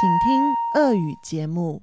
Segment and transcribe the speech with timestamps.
[0.00, 1.82] 请听俄语节目。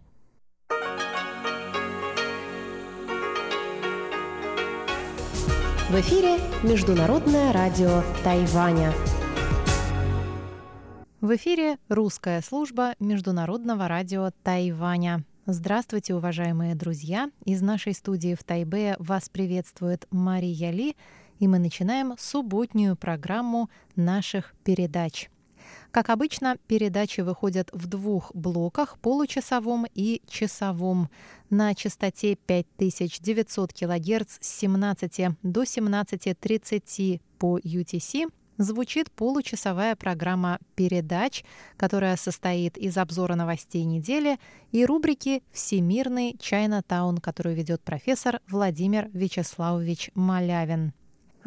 [5.89, 8.93] В эфире Международное радио Тайваня.
[11.21, 15.23] В эфире русская служба Международного радио Тайваня.
[15.45, 17.29] Здравствуйте, уважаемые друзья!
[17.45, 20.95] Из нашей студии в Тайбе вас приветствует Мария Ли,
[21.39, 25.29] и мы начинаем субботнюю программу наших передач.
[25.90, 31.08] как обычно, передачи выходят в двух блоках– получасовом и часовом.
[31.50, 41.44] На частоте 5900 кГц с 17 до 17.30 по UTC звучит получасовая программа передач,
[41.76, 44.38] которая состоит из обзора новостей недели
[44.72, 50.92] и рубрики «Всемирный Чайна-таун», которую ведет профессор Владимир Вячеславович Малявин.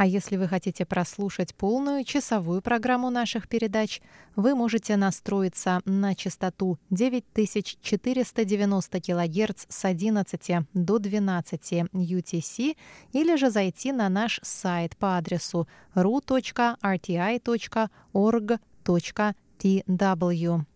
[0.02, 4.02] А если вы хотите прослушать полную часовую программу наших передач,
[4.36, 12.78] вы можете настроиться на частоту 9490 кГц с 11 до 12 UTC
[13.12, 16.72] или же зайти на наш сайт по адресу ru.rti.org.tw.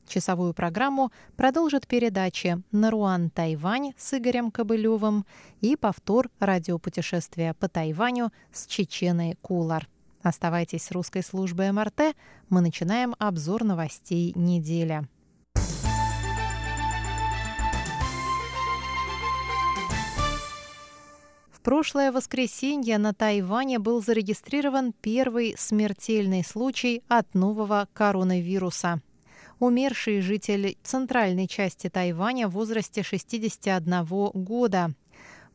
[0.07, 5.25] Часовую программу продолжит передачи «Наруан Тайвань» с Игорем Кобылевым
[5.61, 9.89] и повтор радиопутешествия по Тайваню с Чеченой Кулар.
[10.21, 12.15] Оставайтесь с русской службой МРТ.
[12.49, 15.07] Мы начинаем обзор новостей недели.
[21.51, 29.01] В прошлое воскресенье на Тайване был зарегистрирован первый смертельный случай от нового коронавируса
[29.59, 34.93] умерший житель центральной части Тайваня в возрасте 61 года.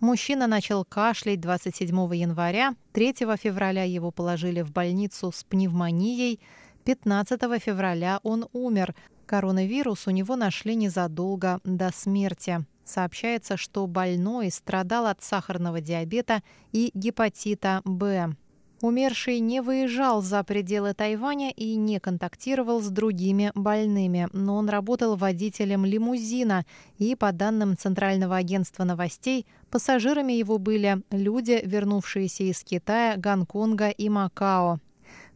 [0.01, 6.41] Мужчина начал кашлять 27 января, 3 февраля его положили в больницу с пневмонией,
[6.85, 8.95] 15 февраля он умер.
[9.27, 12.65] Коронавирус у него нашли незадолго до смерти.
[12.85, 16.43] Сообщается, что больной страдал от сахарного диабета
[16.73, 18.35] и гепатита Б.
[18.81, 25.17] Умерший не выезжал за пределы Тайваня и не контактировал с другими больными, но он работал
[25.17, 26.65] водителем лимузина,
[26.97, 34.09] и, по данным Центрального агентства новостей, пассажирами его были люди, вернувшиеся из Китая, Гонконга и
[34.09, 34.79] Макао.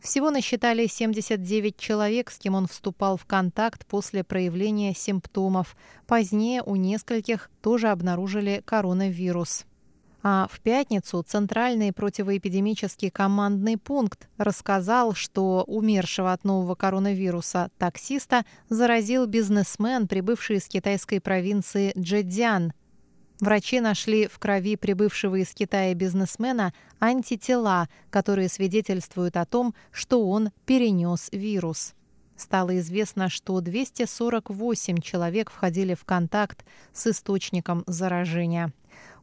[0.00, 5.76] Всего насчитали 79 человек, с кем он вступал в контакт после проявления симптомов.
[6.06, 9.66] Позднее у нескольких тоже обнаружили коронавирус.
[10.26, 19.26] А в пятницу Центральный противоэпидемический командный пункт рассказал, что умершего от нового коронавируса таксиста заразил
[19.26, 22.72] бизнесмен, прибывший из китайской провинции Джэцзян.
[23.38, 30.52] Врачи нашли в крови прибывшего из Китая бизнесмена антитела, которые свидетельствуют о том, что он
[30.64, 31.92] перенес вирус.
[32.36, 36.64] Стало известно, что 248 человек входили в контакт
[36.94, 38.72] с источником заражения.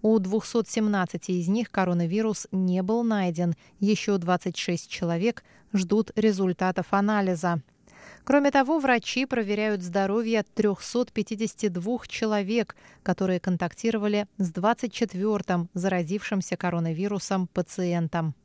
[0.02, 3.54] У 217 из них коронавирус не был найден.
[3.80, 7.62] Еще 26 человек ждут результатов анализа.
[8.24, 18.36] Кроме того, врачи проверяют здоровье 352 человек, которые контактировали с 24-м заразившимся коронавирусом пациентом.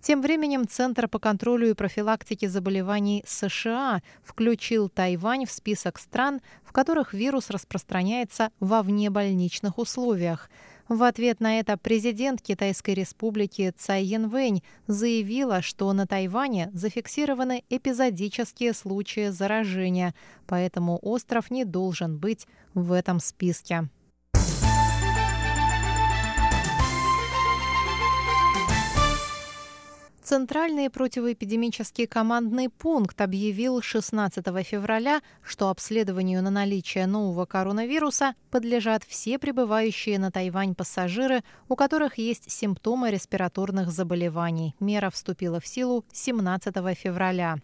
[0.00, 6.72] Тем временем Центр по контролю и профилактике заболеваний США включил Тайвань в список стран, в
[6.72, 10.50] которых вирус распространяется во внебольничных условиях.
[10.88, 18.74] В ответ на это президент Китайской республики Цай Янвэнь заявила, что на Тайване зафиксированы эпизодические
[18.74, 20.14] случаи заражения,
[20.46, 23.88] поэтому остров не должен быть в этом списке.
[30.24, 39.38] Центральный противоэпидемический командный пункт объявил 16 февраля, что обследованию на наличие нового коронавируса подлежат все
[39.38, 44.74] прибывающие на Тайвань пассажиры, у которых есть симптомы респираторных заболеваний.
[44.80, 47.58] Мера вступила в силу 17 февраля.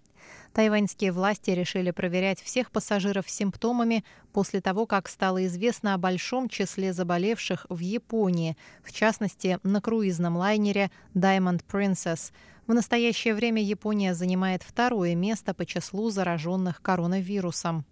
[0.52, 6.48] Тайваньские власти решили проверять всех пассажиров с симптомами после того, как стало известно о большом
[6.48, 12.32] числе заболевших в Японии, в частности, на круизном лайнере Diamond Princess.
[12.66, 17.84] В настоящее время Япония занимает второе место по числу зараженных коронавирусом.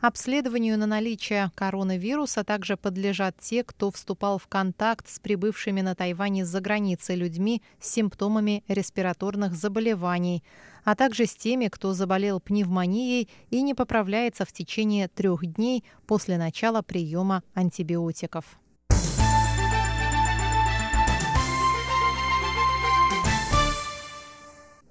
[0.00, 6.44] Обследованию на наличие коронавируса также подлежат те, кто вступал в контакт с прибывшими на Тайване
[6.44, 10.44] за границей людьми с симптомами респираторных заболеваний,
[10.88, 16.38] а также с теми, кто заболел пневмонией и не поправляется в течение трех дней после
[16.38, 18.58] начала приема антибиотиков.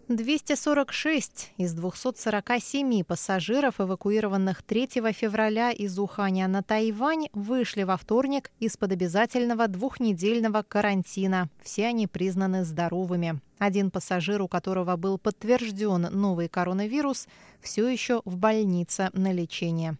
[0.10, 8.94] 246 из 247 пассажиров, эвакуированных 3 февраля из Уханя на Тайвань, вышли во вторник из-под
[8.94, 11.50] обязательного двухнедельного карантина.
[11.62, 13.42] Все они признаны здоровыми.
[13.60, 17.28] Один пассажир, у которого был подтвержден новый коронавирус,
[17.60, 19.98] все еще в больнице на лечении.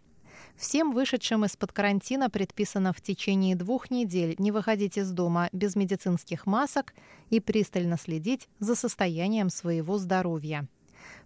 [0.58, 6.48] Всем вышедшим из-под карантина предписано в течение двух недель не выходить из дома без медицинских
[6.48, 6.96] масок
[7.30, 10.68] и пристально следить за состоянием своего здоровья.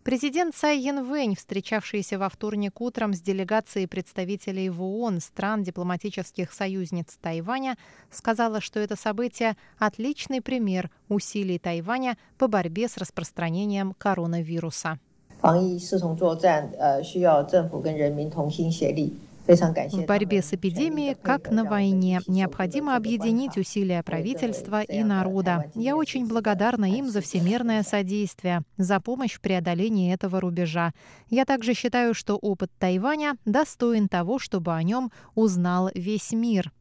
[0.04, 7.18] Президент Цай Янвэнь, встречавшийся во вторник утром с делегацией представителей в ООН стран дипломатических союзниц
[7.22, 7.78] Тайваня,
[8.10, 15.00] сказала, что это событие– отличный пример усилий Тайваня по борьбе с распространением коронавируса.
[15.41, 19.13] 防疫视同作战，呃，需要政府跟人民同心协力。
[19.49, 25.71] В борьбе с эпидемией, как на войне, необходимо объединить усилия правительства и народа.
[25.77, 30.91] Я очень благодарна им за всемирное содействие, за помощь в преодолении этого рубежа.
[31.31, 36.73] Я также считаю, что опыт Тайваня достоин того, чтобы о нем узнал весь мир.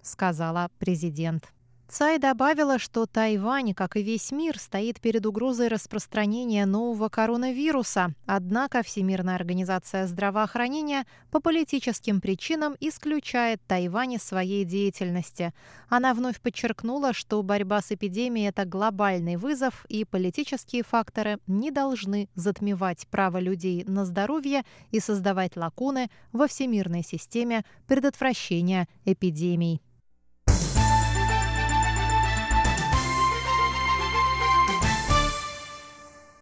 [0.00, 1.48] Сказала президент.
[1.89, 8.13] Цай добавила, что Тайвань, как и весь мир, стоит перед угрозой распространения нового коронавируса.
[8.25, 15.53] Однако Всемирная организация здравоохранения по политическим причинам исключает Тайвань из своей деятельности.
[15.87, 22.27] Она вновь подчеркнула, что борьба с эпидемией– это глобальный вызов, и политические факторы не должны
[22.35, 29.81] затмевать право людей на здоровье и создавать лакуны во всемирной системе предотвращения эпидемий.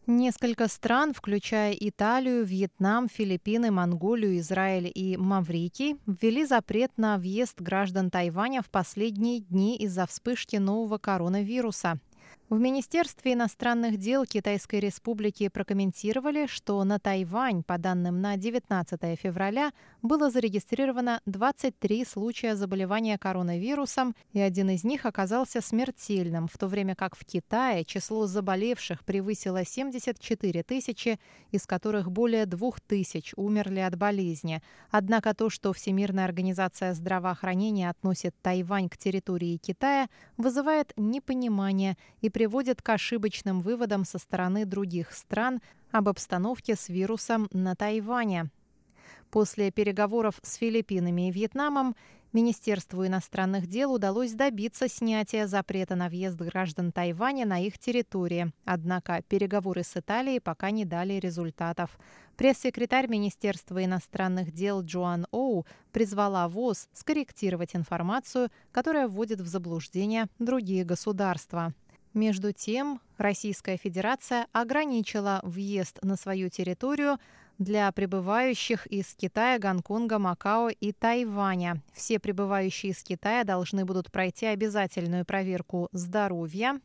[0.07, 8.12] Несколько стран, включая Италию, Вьетнам, Филиппины, Монголию, Израиль и Маврикий, ввели запрет на въезд граждан
[8.12, 12.00] Тайваня в последние дни из-за вспышки нового коронавируса.
[12.47, 19.71] В Министерстве иностранных дел Китайской Республики прокомментировали, что на Тайвань, по данным на 19 февраля,
[20.03, 26.94] было зарегистрировано 23 случая заболевания коронавирусом, и один из них оказался смертельным, в то время
[26.94, 31.19] как в Китае число заболевших превысило 74 тысячи,
[31.50, 34.62] из которых более 2 тысяч умерли от болезни.
[34.92, 42.81] Однако то, что Всемирная организация здравоохранения относит Тайвань к территории Китая, вызывает непонимание и приводит
[42.81, 45.61] к ошибочным выводам со стороны других стран
[45.93, 48.49] об обстановке с вирусом на Тайване.
[49.31, 51.95] После переговоров с Филиппинами и Вьетнамом
[52.33, 58.51] Министерству иностранных дел удалось добиться снятия запрета на въезд граждан Тайваня на их территории.
[58.65, 61.97] Однако переговоры с Италией пока не дали результатов.
[62.35, 70.83] Пресс-секретарь Министерства иностранных дел Джоан Оу призвала ВОЗ скорректировать информацию, которая вводит в заблуждение другие
[70.83, 71.73] государства.
[72.15, 77.17] Между тем, Российская Федерация ограничила въезд на свою территорию
[77.57, 81.81] для прибывающих из Китая, Гонконга, Макао и Тайваня.
[81.94, 86.79] Все прибывающие из Китая должны будут пройти обязательную проверку здоровья,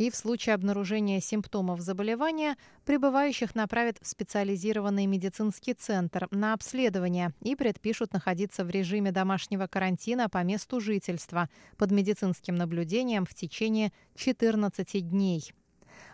[0.00, 2.56] и в случае обнаружения симптомов заболевания
[2.86, 10.30] прибывающих направят в специализированный медицинский центр на обследование и предпишут находиться в режиме домашнего карантина
[10.30, 15.52] по месту жительства под медицинским наблюдением в течение 14 дней.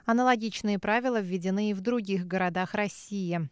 [0.05, 3.49] Аналогичные правила введены и в других городах России.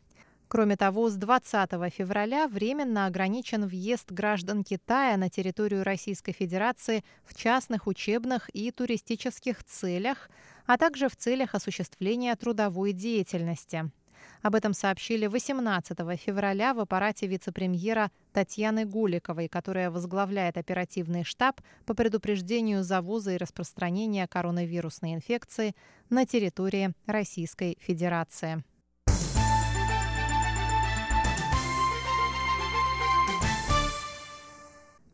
[0.49, 7.35] Кроме того, с 20 февраля временно ограничен въезд граждан Китая на территорию Российской Федерации в
[7.35, 10.31] частных учебных и туристических целях,
[10.67, 13.91] а также в целях осуществления трудовой деятельности.
[14.43, 21.95] Об этом сообщили 18 февраля в аппарате вице-премьера Татьяны Гуликовой, которая возглавляет оперативный штаб по
[21.95, 25.75] предупреждению завоза и распространения коронавирусной инфекции
[26.11, 28.63] на территории Российской Федерации.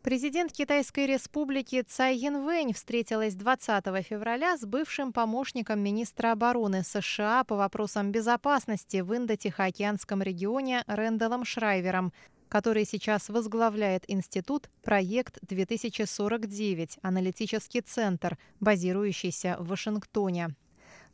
[0.03, 7.55] Президент Китайской республики Цай Янвэнь встретилась 20 февраля с бывшим помощником министра обороны США по
[7.55, 12.15] вопросам безопасности в Индо-Тихоокеанском регионе Рэндаллом Шрайвером,
[12.49, 20.57] который сейчас возглавляет институт «Проект-2049», аналитический центр, базирующийся в Вашингтоне.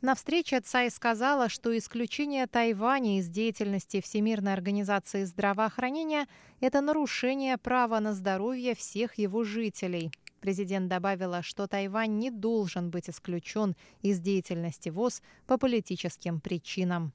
[0.01, 6.27] На встрече Цай сказала, что исключение Тайваня из деятельности Всемирной организации здравоохранения–
[6.59, 10.11] это нарушение права на здоровье всех его жителей.
[10.39, 17.11] Президент добавила, что Тайвань не должен быть исключен из деятельности ВОЗ по политическим причинам.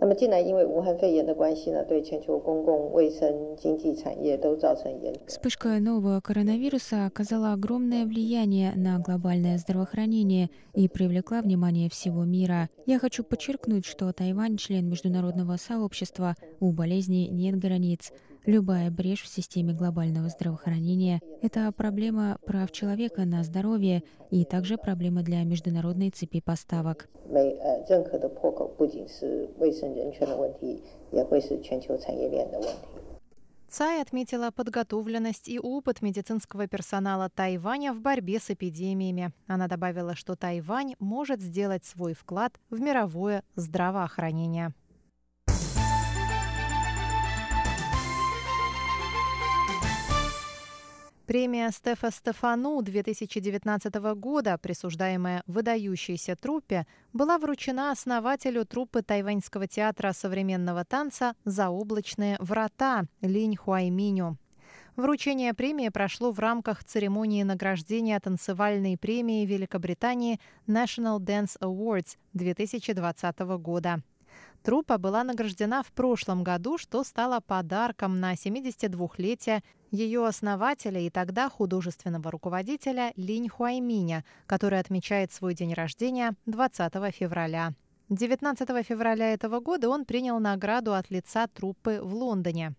[0.00, 5.14] 那么近来因为武汉肺炎的关系呢，对全球公共卫生、经济产业都造成严。
[5.26, 12.68] Вспышка нового коронавируса оказала огромное влияние на глобальное здравоохранение и привлекла внимание всего мира.
[12.84, 18.12] Я хочу подчеркнуть, что Тайвань член международного сообщества, у болезни нет границ.
[18.45, 25.21] Любая брешь в системе глобального здравоохранения– это проблема прав человека на здоровье и также проблема
[25.21, 27.07] для международной цепи поставок.
[33.69, 39.31] Цай отметила подготовленность и опыт медицинского персонала Тайваня в борьбе с эпидемиями.
[39.47, 44.73] Она добавила, что Тайвань может сделать свой вклад в мировое здравоохранение.
[51.31, 60.83] Премия Стефа Стефану 2019 года, присуждаемая выдающейся труппе, была вручена основателю труппы тайваньского театра современного
[60.83, 64.35] танца «Заоблачные врата» Линь Хуайминю.
[64.97, 74.03] Вручение премии прошло в рамках церемонии награждения танцевальной премии Великобритании National Dance Awards 2020 года.
[74.63, 81.49] Труппа была награждена в прошлом году, что стало подарком на 72-летие ее основателя и тогда
[81.49, 87.73] художественного руководителя Линь Хуайминя, который отмечает свой день рождения 20 февраля.
[88.09, 92.73] 19 февраля этого года он принял награду от лица труппы в Лондоне.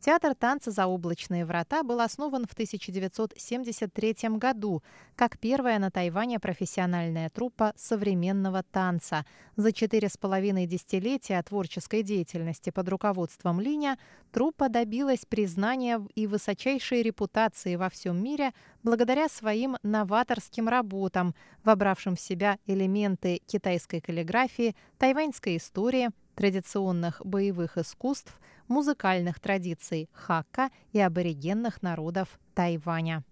[0.00, 4.80] Театр танца «Заоблачные врата» был основан в 1973 году
[5.16, 9.26] как первая на Тайване профессиональная труппа современного танца.
[9.56, 13.98] За четыре с половиной десятилетия творческой деятельности под руководством Линя
[14.30, 18.52] труппа добилась признания и высочайшей репутации во всем мире
[18.84, 28.38] благодаря своим новаторским работам, вобравшим в себя элементы китайской каллиграфии, тайваньской истории, традиционных боевых искусств,
[28.68, 33.24] музыкальных традиций хакка и аборигенных народов Тайваня.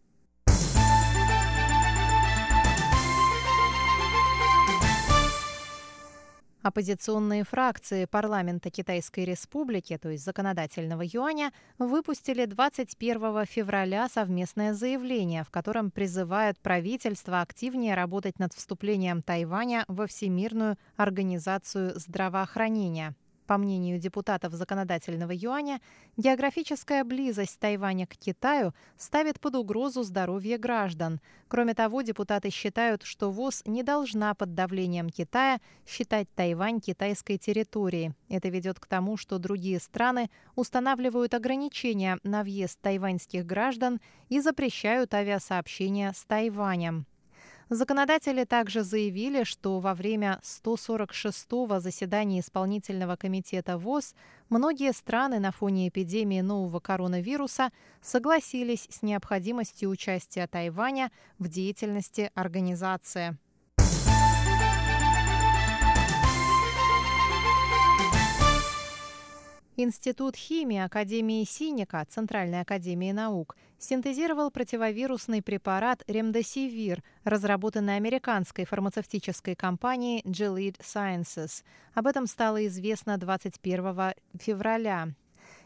[6.67, 15.51] Оппозиционные фракции парламента Китайской Республики, то есть законодательного юаня, выпустили 21 февраля совместное заявление, в
[15.51, 23.15] котором призывают правительство активнее работать над вступлением Тайваня во Всемирную организацию здравоохранения.
[23.47, 25.81] По мнению депутатов законодательного юаня,
[26.17, 31.21] географическая близость Тайваня к Китаю ставит под угрозу здоровье граждан.
[31.47, 38.15] Кроме того, депутаты считают, что ВОЗ не должна под давлением Китая считать Тайвань китайской территорией.
[38.29, 45.15] Это ведет к тому, что другие страны устанавливают ограничения на въезд тайваньских граждан и запрещают
[45.15, 47.07] авиасообщения с Тайванем.
[47.69, 54.15] Законодатели также заявили, что во время 146-го заседания исполнительного комитета ВОЗ
[54.49, 57.71] многие страны на фоне эпидемии нового коронавируса
[58.01, 63.37] согласились с необходимостью участия Тайваня в деятельности организации.
[69.79, 80.23] Институт химии Академии Синика Центральной академии наук синтезировал противовирусный препарат ремдесивир, разработанный американской фармацевтической компанией
[80.23, 81.63] Gilead Sciences.
[81.93, 85.09] Об этом стало известно 21 февраля.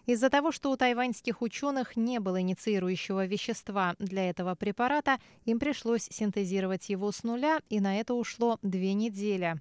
[0.07, 6.09] Из-за того, что у тайваньских ученых не было инициирующего вещества для этого препарата, им пришлось
[6.11, 9.61] синтезировать его с нуля, и на это ушло две недели.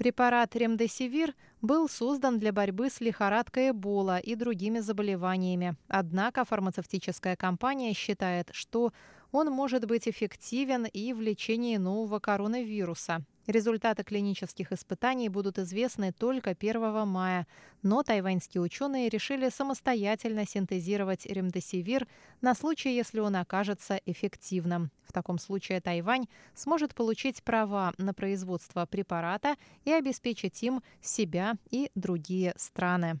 [0.00, 5.76] Препарат ремдесивир был создан для борьбы с лихорадкой Эбола и другими заболеваниями.
[5.88, 8.94] Однако фармацевтическая компания считает, что
[9.30, 13.26] он может быть эффективен и в лечении нового коронавируса.
[13.50, 17.48] Результаты клинических испытаний будут известны только 1 мая,
[17.82, 22.06] но тайваньские ученые решили самостоятельно синтезировать ремдесивир
[22.42, 24.92] на случай, если он окажется эффективным.
[25.02, 31.90] В таком случае Тайвань сможет получить права на производство препарата и обеспечить им себя и
[31.96, 33.18] другие страны.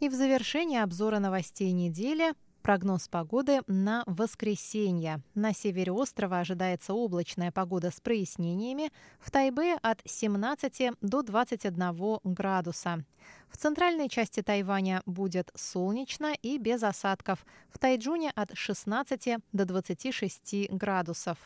[0.00, 2.32] И в завершении обзора новостей недели
[2.66, 5.20] Прогноз погоды на воскресенье.
[5.36, 8.90] На севере острова ожидается облачная погода с прояснениями.
[9.20, 13.04] В Тайбе от 17 до 21 градуса.
[13.48, 17.46] В центральной части Тайваня будет солнечно и без осадков.
[17.70, 21.38] В Тайджуне от 16 до 26 градусов.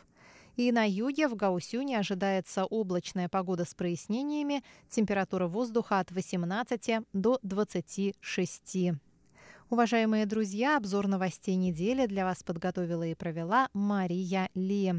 [0.56, 4.64] И на юге в Гаусюне ожидается облачная погода с прояснениями.
[4.88, 8.94] Температура воздуха от 18 до 26.
[9.70, 14.94] Уважаемые друзья, обзор новостей недели для вас подготовила и провела Мария Ли.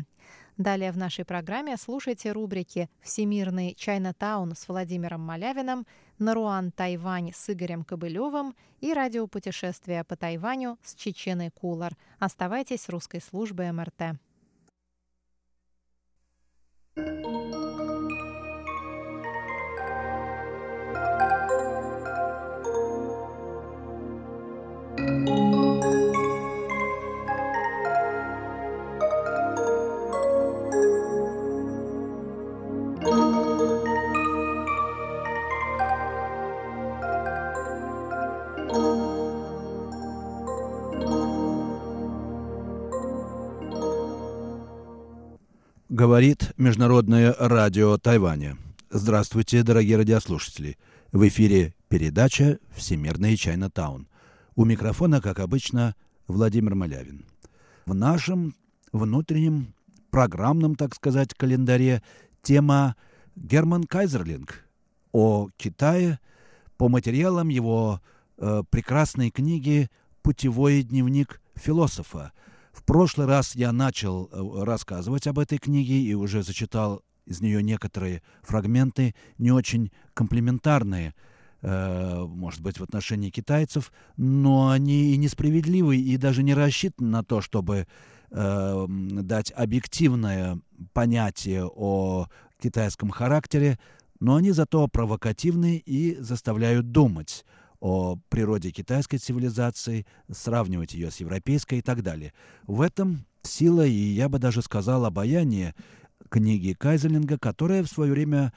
[0.56, 5.86] Далее в нашей программе слушайте рубрики «Всемирный Чайнатаун» с Владимиром Малявиным,
[6.20, 11.98] «Наруан Тайвань» с Игорем Кобылевым и радиопутешествия по Тайваню с Чеченой Кулар.
[12.18, 14.22] Оставайтесь с русской службой МРТ.
[46.22, 48.56] Говорит Международное радио Тайваня.
[48.92, 50.78] Здравствуйте, дорогие радиослушатели.
[51.12, 54.08] В эфире передача «Всемирный Чайна-таун».
[54.56, 55.96] У микрофона, как обычно,
[56.28, 57.25] Владимир Малявин.
[57.88, 58.54] В нашем
[58.92, 59.74] внутреннем
[60.12, 62.04] программном, так сказать, календаре
[62.44, 62.96] тема
[63.36, 64.63] Герман Кайзерлинг
[65.12, 66.20] о Китае
[66.78, 68.00] по материалам его
[68.38, 69.90] э, прекрасной книги
[70.22, 72.32] «Путевой дневник философа»,
[72.82, 77.62] в прошлый раз я начал э, рассказывать об этой книге и уже зачитал из нее
[77.62, 81.14] некоторые фрагменты, не очень комплементарные,
[81.62, 87.24] э, может быть, в отношении китайцев, но они и несправедливы, и даже не рассчитаны на
[87.24, 87.86] то, чтобы
[88.32, 90.60] э, дать объективное
[90.94, 92.26] понятие о
[92.60, 93.78] китайском характере,
[94.20, 97.46] но они зато провокативны и заставляют думать
[97.82, 102.34] о природе китайской цивилизации, сравнивать ее с европейской и так далее.
[102.68, 105.76] В этом сила и, я бы даже сказал, обаяние
[106.30, 108.54] книги Кайзелинга, которая в свое время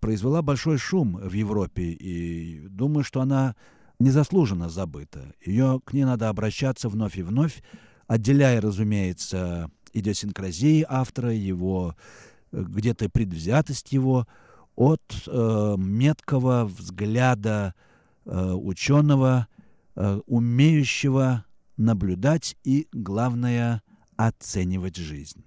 [0.00, 3.56] произвела большой шум в Европе, и думаю, что она
[3.98, 5.32] незаслуженно забыта.
[5.44, 7.62] Ее к ней надо обращаться вновь и вновь,
[8.06, 11.96] отделяя, разумеется, идиосинкразии автора, его
[12.52, 14.26] э, где-то предвзятость его
[14.76, 17.74] от э, меткого взгляда
[18.26, 19.48] ученого,
[19.96, 21.44] э, умеющего
[21.76, 23.82] наблюдать и, главное,
[24.16, 25.44] оценивать жизнь.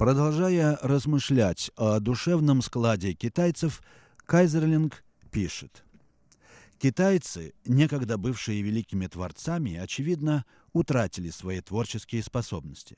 [0.00, 3.82] Продолжая размышлять о душевном складе китайцев,
[4.24, 5.84] Кайзерлинг пишет.
[6.78, 12.96] Китайцы, некогда бывшие великими творцами, очевидно, утратили свои творческие способности.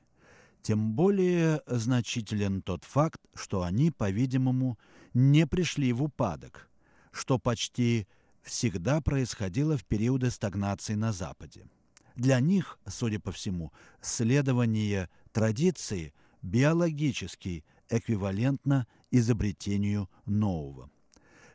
[0.63, 4.79] Тем более значителен тот факт, что они, по-видимому,
[5.13, 6.71] не пришли в упадок,
[7.11, 8.07] что почти
[8.43, 11.67] всегда происходило в периоды стагнации на Западе.
[12.15, 20.91] Для них, судя по всему, следование традиции– биологически эквивалентно изобретению нового.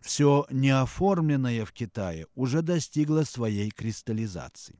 [0.01, 4.79] Все неоформленное в Китае уже достигло своей кристаллизации.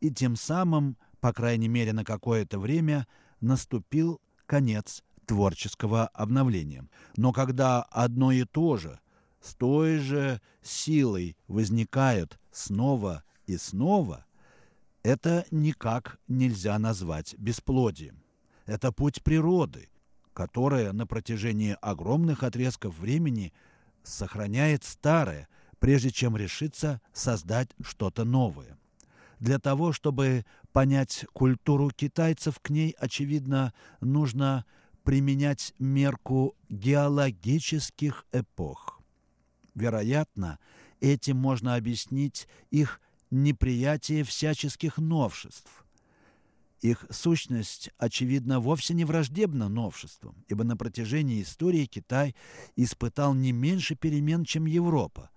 [0.00, 3.06] И тем самым, по крайней мере на какое-то время,
[3.40, 6.88] наступил конец творческого обновления.
[7.16, 8.98] Но когда одно и то же
[9.40, 14.24] с той же силой возникает снова и снова,
[15.02, 18.17] это никак нельзя назвать бесплодием.
[18.68, 19.88] Это путь природы,
[20.34, 23.54] которая на протяжении огромных отрезков времени
[24.02, 28.78] сохраняет старое, прежде чем решиться создать что-то новое.
[29.40, 34.66] Для того, чтобы понять культуру китайцев, к ней, очевидно, нужно
[35.02, 39.00] применять мерку геологических эпох.
[39.74, 40.58] Вероятно,
[41.00, 43.00] этим можно объяснить их
[43.30, 45.70] неприятие всяческих новшеств–
[46.80, 52.34] их сущность, очевидно, вовсе не враждебна новшествам, ибо на протяжении истории Китай
[52.76, 55.30] испытал не меньше перемен, чем Европа,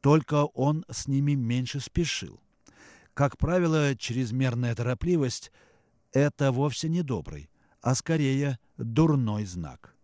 [0.00, 2.40] только он с ними меньше спешил.
[3.14, 5.52] Как правило, чрезмерная торопливость–
[6.12, 7.50] это вовсе не добрый,
[7.80, 9.94] а скорее дурной знак.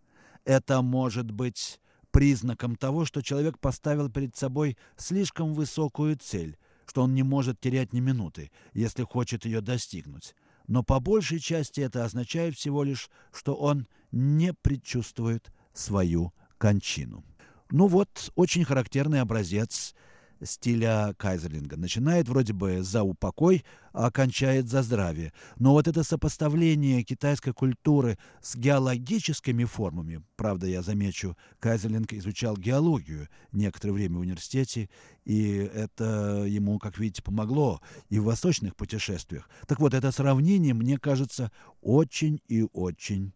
[0.44, 7.14] Это может быть признаком того, что человек поставил перед собой слишком высокую цель, что он
[7.14, 10.34] не может терять ни минуты, если хочет ее достигнуть
[10.68, 17.24] но по большей части это означает всего лишь, что он не предчувствует свою кончину.
[17.70, 19.94] Ну вот, очень характерный образец
[20.42, 21.76] стиля Кайзерлинга.
[21.76, 25.32] Начинает вроде бы за упокой, а кончает за здравие.
[25.56, 33.28] Но вот это сопоставление китайской культуры с геологическими формами, правда, я замечу, Кайзерлинг изучал геологию
[33.52, 34.88] некоторое время в университете,
[35.24, 39.48] и это ему, как видите, помогло и в восточных путешествиях.
[39.66, 43.32] Так вот, это сравнение мне кажется очень и очень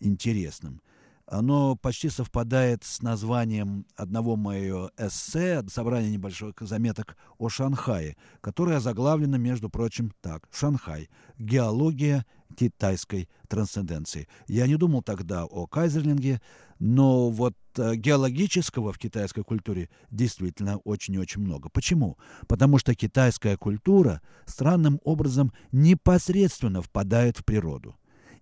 [0.00, 0.80] интересным.
[1.26, 9.36] Оно почти совпадает с названием одного моего эссе, собрания небольших заметок о Шанхае, которое заглавлено,
[9.36, 10.48] между прочим, так.
[10.52, 11.08] Шанхай.
[11.36, 12.24] Геология
[12.56, 14.28] китайской трансценденции.
[14.46, 16.40] Я не думал тогда о Кайзерлинге,
[16.78, 21.68] но вот э, геологического в китайской культуре действительно очень и очень много.
[21.70, 22.18] Почему?
[22.46, 27.96] Потому что китайская культура странным образом непосредственно впадает в природу.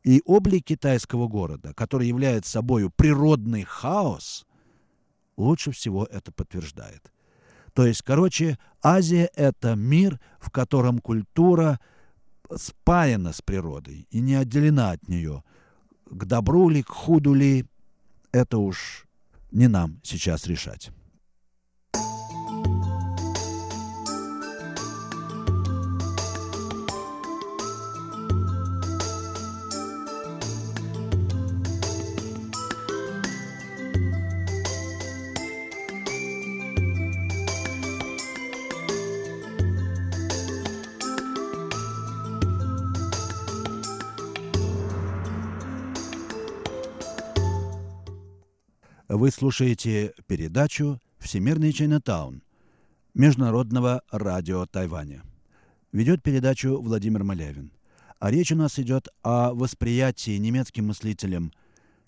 [0.04, 4.46] И облик китайского города, который является собой природный хаос,
[5.36, 7.10] лучше всего это подтверждает.
[7.72, 11.80] То есть, короче, Азия– это мир, в котором культура
[12.54, 15.42] спаяна с природой и не отделена от нее.
[16.04, 17.66] К добру ли, к худу ли–
[18.32, 19.06] это уж
[19.50, 20.90] не нам сейчас решать.
[49.24, 52.42] Вы слушаете передачу «Всемирный Чайнатаун»
[53.14, 55.22] Международного радио Тайваня.
[55.92, 57.72] Ведет передачу Владимир Малявин.
[58.18, 61.52] А речь у нас идет о восприятии немецким мыслителем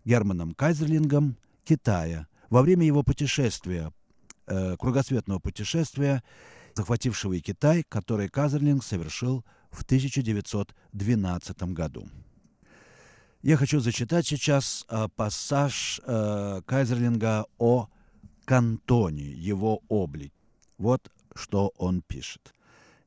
[0.04, 3.94] Германом Кайзерлингом Китая во время его путешествия,
[4.46, 6.22] э, кругосветного путешествия,
[6.74, 12.10] захватившего и Китай, который Кайзерлинг совершил в 1912 году.
[13.46, 17.88] Я хочу зачитать сейчас э, пассаж э, Кайзерлинга о
[18.44, 20.32] кантоне, его облик.
[20.78, 22.52] Вот что он пишет.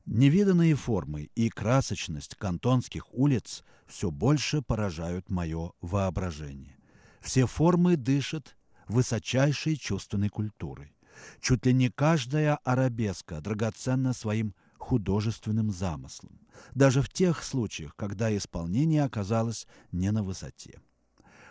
[0.06, 6.78] Невиданные формы и красочность кантонских улиц все больше поражают мое воображение.
[7.20, 8.56] Все формы дышат
[8.88, 10.96] высочайшей чувственной культурой.
[11.42, 16.39] Чуть ли не каждая арабеска драгоценна своим художественным замыслом,
[16.74, 20.80] даже в тех случаях, когда исполнение оказалось не на высоте.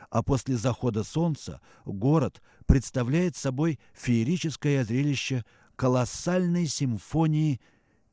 [0.09, 7.61] А после захода солнца город представляет собой феерическое зрелище колоссальной симфонии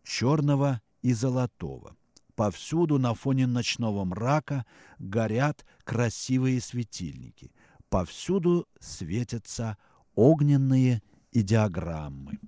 [0.04, 1.96] черного и золотого.
[2.34, 4.66] Повсюду на фоне ночного мрака
[4.98, 7.50] горят красивые светильники.
[7.88, 9.78] Повсюду светятся
[10.14, 12.38] огненные идеограммы.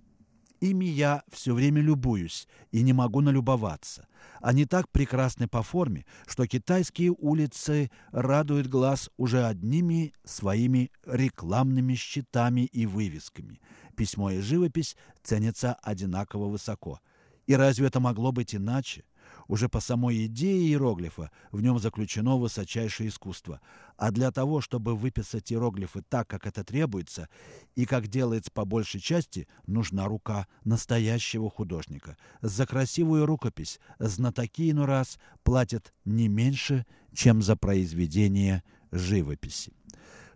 [0.60, 4.08] Ими я все время любуюсь и не могу налюбоваться.
[4.40, 12.62] Они так прекрасны по форме, что китайские улицы радуют глаз уже одними своими рекламными щитами
[12.62, 13.60] и вывесками.
[13.96, 17.00] Письмо и живопись ценятся одинаково высоко.
[17.46, 19.04] И разве это могло быть иначе?
[19.48, 23.60] Уже по самой идее иероглифа в нем заключено высочайшее искусство.
[23.96, 27.28] А для того, чтобы выписать иероглифы так, как это требуется,
[27.74, 32.18] и как делается по большей части, нужна рука настоящего художника.
[32.42, 39.72] За красивую рукопись знатоки иной раз платят не меньше, чем за произведение живописи.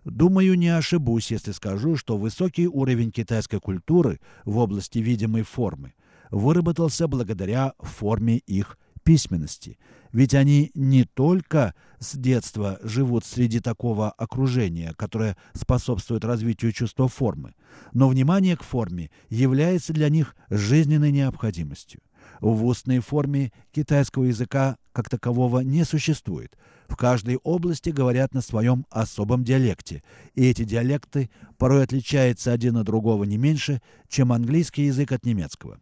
[0.04, 5.92] Думаю, не ошибусь, если скажу, что высокий уровень китайской культуры в области видимой формы
[6.30, 9.78] выработался благодаря форме их письменности.
[10.12, 17.54] Ведь они не только с детства живут среди такого окружения, которое способствует развитию чувства формы,
[17.92, 22.00] но внимание к форме является для них жизненной необходимостью.
[22.40, 26.56] В устной форме китайского языка как такового не существует.
[26.88, 30.02] В каждой области говорят на своем особом диалекте,
[30.34, 35.80] и эти диалекты порой отличаются один от другого не меньше, чем английский язык от немецкого.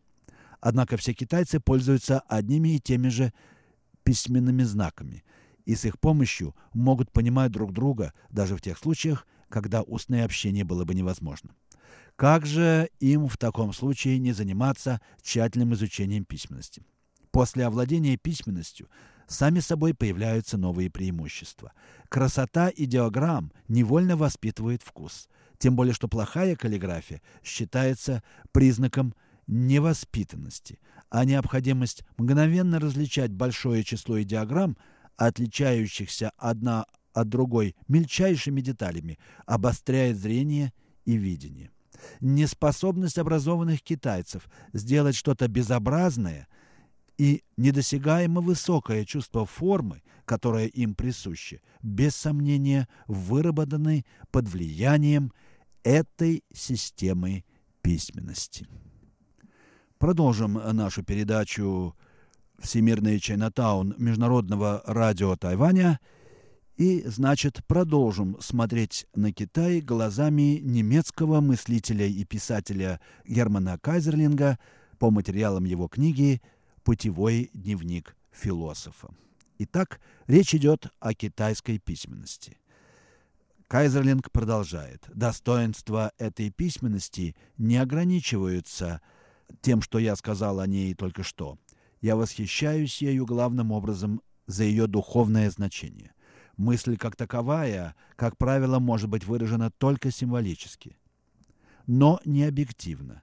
[0.61, 3.33] Однако все китайцы пользуются одними и теми же
[4.03, 5.25] письменными знаками,
[5.65, 10.65] и с их помощью могут понимать друг друга даже в тех случаях, когда устное общение
[10.65, 11.51] было бы невозможно.
[12.17, 16.83] Как же им в таком случае не заниматься тщательным изучением письменности?
[17.31, 18.89] После овладения письменностью
[19.27, 21.73] сами собой появляются новые преимущества.
[22.09, 25.29] Красота идеограмм невольно воспитывает вкус.
[25.59, 29.15] Тем более, что плохая каллиграфия считается признаком
[29.51, 30.79] невоспитанности,
[31.11, 34.77] а необходимость мгновенно различать большое число идиограмм,
[35.17, 40.73] отличающихся одна от другой мельчайшими деталями, обостряет зрение
[41.05, 41.73] и видение.
[42.21, 46.47] Неспособность образованных китайцев сделать что-то безобразное
[47.19, 55.33] и недосягаемо высокое чувство формы, которое им присуще, без сомнения выработаны под влиянием
[55.83, 57.45] этой системы
[57.83, 58.69] письменности.
[60.01, 61.95] Продолжим нашу передачу
[62.59, 66.01] «Всемирный Чайнатаун» Международного радио Тайваня
[66.79, 74.59] и, значит, продолжим смотреть на Китай глазами немецкого мыслителя и писателя Германа Кайзерлинга
[74.99, 76.41] по материалам его книги
[76.83, 79.11] «Путевой дневник философа».
[79.59, 82.57] Итак, речь идет о китайской письменности.
[83.69, 85.05] Кайзерлинг продолжает.
[85.13, 89.03] Достоинства этой письменности не ограничиваются
[89.61, 91.59] тем, что я сказал о ней только что.
[92.01, 96.13] Я восхищаюсь ею главным образом за ее духовное значение.
[96.57, 100.97] Мысль как таковая, как правило, может быть выражена только символически,
[101.87, 103.23] но не объективно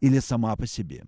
[0.00, 1.04] или сама по себе.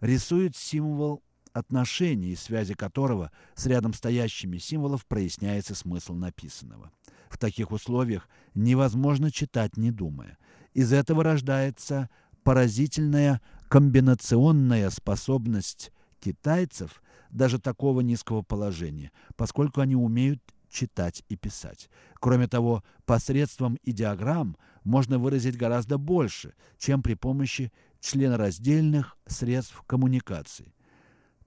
[0.00, 6.90] Рисует символ отношений, связи которого с рядом стоящими символов проясняется смысл написанного.
[7.28, 10.36] В таких условиях невозможно читать, не думая.
[10.72, 12.10] Из этого рождается
[12.42, 13.40] поразительная
[13.74, 21.90] комбинационная способность китайцев даже такого низкого положения, поскольку они умеют читать и писать.
[22.20, 30.72] Кроме того, посредством идеограмм можно выразить гораздо больше, чем при помощи членораздельных средств коммуникации.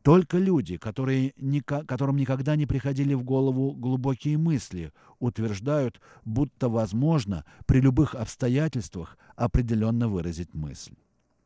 [0.01, 1.33] Только люди, которые,
[1.65, 10.09] которым никогда не приходили в голову глубокие мысли, утверждают, будто возможно при любых обстоятельствах определенно
[10.09, 10.97] выразить мысль.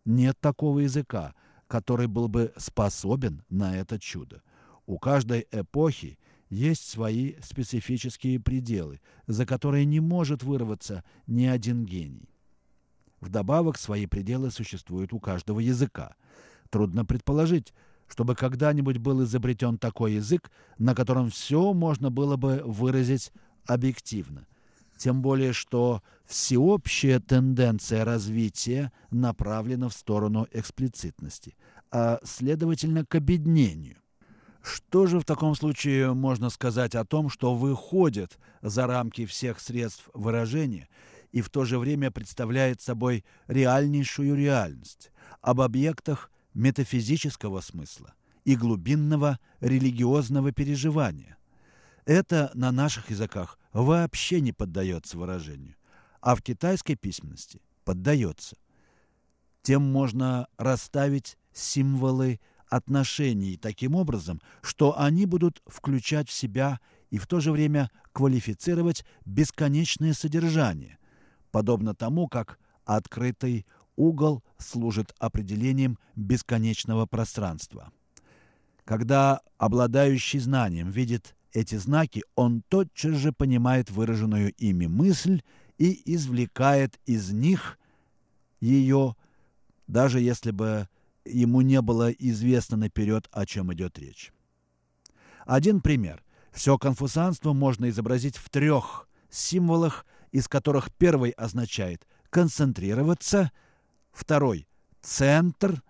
[0.06, 1.34] Нет такого языка,
[1.68, 4.42] который был бы способен на это чудо.
[4.86, 6.18] У каждой эпохи
[6.50, 12.30] есть свои специфические пределы, за которые не может вырваться ни один гений.
[13.22, 16.16] Вдобавок, свои пределы существуют у каждого языка.
[16.72, 17.74] Трудно предположить,
[18.08, 23.32] чтобы когда-нибудь был изобретен такой язык, на котором все можно было бы выразить
[23.68, 24.48] объективно
[25.02, 31.56] тем более что всеобщая тенденция развития направлена в сторону эксплицитности,
[31.90, 33.98] а следовательно к обеднению.
[34.62, 40.08] Что же в таком случае можно сказать о том, что выходит за рамки всех средств
[40.14, 40.88] выражения
[41.32, 45.12] и в то же время представляет собой реальнейшую реальность,
[45.42, 48.14] об объектах метафизического смысла
[48.46, 51.38] и глубинного религиозного переживания?
[52.06, 55.76] Это на наших языках вообще не поддается выражению,
[56.20, 58.56] а в китайской письменности поддается.
[59.62, 66.80] Тем можно расставить символы отношений таким образом, что они будут включать в себя
[67.10, 70.98] и в то же время квалифицировать бесконечное содержание,
[71.52, 77.92] подобно тому, как открытый угол служит определением бесконечного пространства.
[78.86, 85.42] Когда обладающий знанием видит эти знаки, он тотчас же понимает выраженную ими мысль
[85.78, 87.78] и извлекает из них
[88.60, 89.16] ее,
[89.88, 90.88] даже если бы
[91.26, 94.32] ему не было известно наперед, о чем идет речь.
[95.46, 96.24] Один пример.
[96.52, 103.52] Все конфусанство можно изобразить в трех символах, из которых первый означает «концентрироваться»,
[104.12, 104.68] второй–
[105.02, 105.82] «центр»,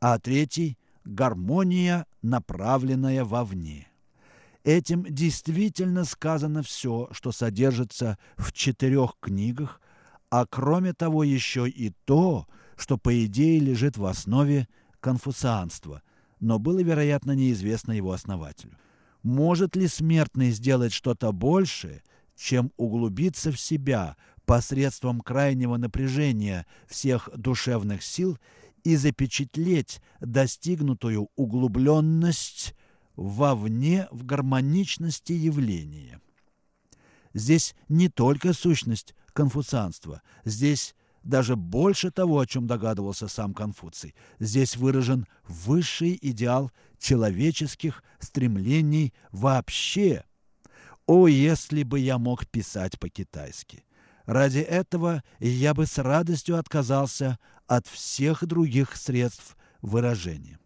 [0.00, 3.89] а третий– «гармония, направленная вовне».
[4.64, 9.80] Этим действительно сказано все, что содержится в четырех книгах,
[10.30, 12.46] а кроме того еще и то,
[12.76, 14.68] что по идее лежит в основе
[15.00, 16.02] конфуцианства,
[16.40, 18.76] но было, вероятно, неизвестно его основателю.
[19.22, 22.02] Может ли смертный сделать что-то большее,
[22.36, 28.38] чем углубиться в себя посредством крайнего напряжения всех душевных сил
[28.82, 32.74] и запечатлеть достигнутую углубленность
[33.20, 36.20] вовне в гармоничности явления.
[37.34, 44.14] Здесь не только сущность конфуцианства, здесь даже больше того, о чем догадывался сам Конфуций.
[44.38, 50.24] Здесь выражен высший идеал человеческих стремлений вообще.
[51.06, 53.84] О, если бы я мог писать по-китайски!
[54.24, 60.58] Ради этого я бы с радостью отказался от всех других средств выражения.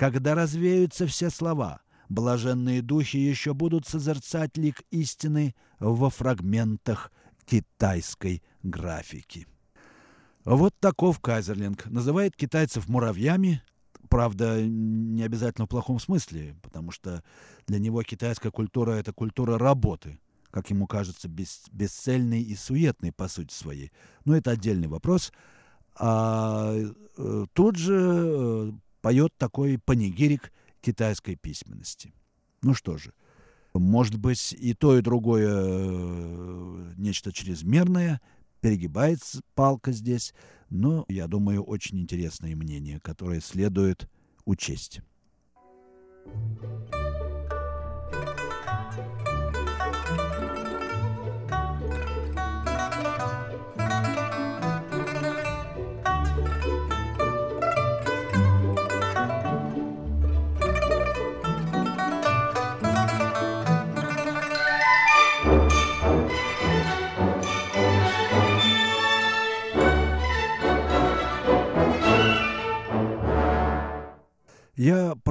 [0.00, 7.12] Когда развеются все слова, блаженные духи еще будут созерцать лик истины во фрагментах
[7.44, 9.46] китайской графики.
[10.46, 11.84] Вот таков Кайзерлинг.
[11.84, 13.62] Называет китайцев муравьями,
[14.08, 17.22] правда, не обязательно в плохом смысле, потому что
[17.66, 20.18] для него китайская культура– это культура работы,
[20.50, 23.92] как ему кажется, бес, бесцельной и суетной по сути своей.
[24.24, 25.30] Но это отдельный вопрос–
[25.96, 26.74] а
[27.18, 32.12] э, тут же э, поет такой панигирик китайской письменности.
[32.62, 33.12] Ну что же,
[33.74, 38.20] может быть, и то, и другое э, нечто чрезмерное,
[38.60, 40.34] перегибается палка здесь,
[40.68, 44.08] но, я думаю, очень интересное мнение, которое следует
[44.44, 45.00] учесть.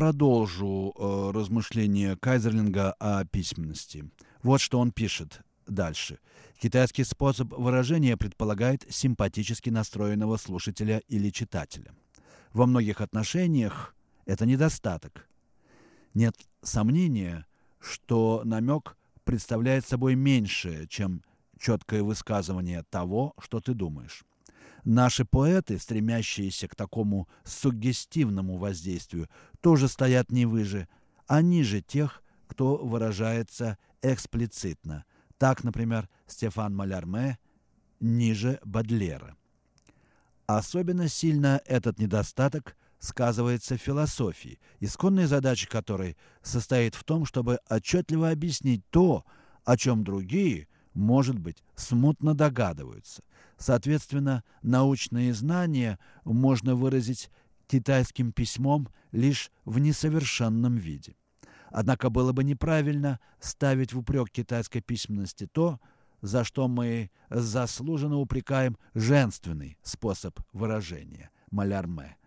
[0.09, 4.09] Продолжу э, размышления Кайзерлинга о письменности.
[4.41, 6.17] Вот что он пишет дальше.
[6.59, 11.93] Китайский способ выражения предполагает симпатически настроенного слушателя или читателя.
[12.53, 13.93] Во многих отношениях
[14.25, 15.27] это недостаток.
[16.15, 17.45] Нет сомнения,
[17.79, 21.21] что намек представляет собой меньшее, чем
[21.59, 24.23] четкое высказывание того, что ты думаешь.
[24.83, 29.29] Наши поэты, стремящиеся к такому суггестивному воздействию,
[29.61, 30.87] тоже стоят не выше,
[31.27, 35.05] а ниже тех, кто выражается эксплицитно.
[35.37, 37.37] Так, например, Стефан Малярме
[37.99, 39.35] ниже Бадлера.
[40.47, 48.31] Особенно сильно этот недостаток сказывается в философии, исконная задача которой состоит в том, чтобы отчетливо
[48.31, 49.25] объяснить то,
[49.63, 50.67] о чем другие,
[50.99, 53.23] может быть, смутно догадываются.
[53.57, 57.29] Соответственно, научные знания можно выразить
[57.67, 61.15] китайским письмом лишь в несовершенном виде.
[61.71, 65.79] Однако было бы неправильно ставить в упрек китайской письменности то,
[66.21, 72.17] за что мы заслуженно упрекаем женственный способ выражения– малярме.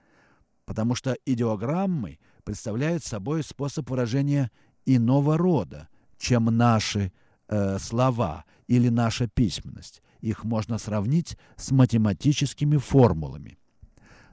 [0.65, 4.51] Потому что идеограммы представляют собой способ выражения
[4.87, 7.13] иного рода, чем наши
[7.53, 10.03] э, слова или наша письменность.
[10.21, 13.59] Их можно сравнить с математическими формулами.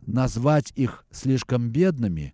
[0.01, 2.33] Назвать их слишком бедными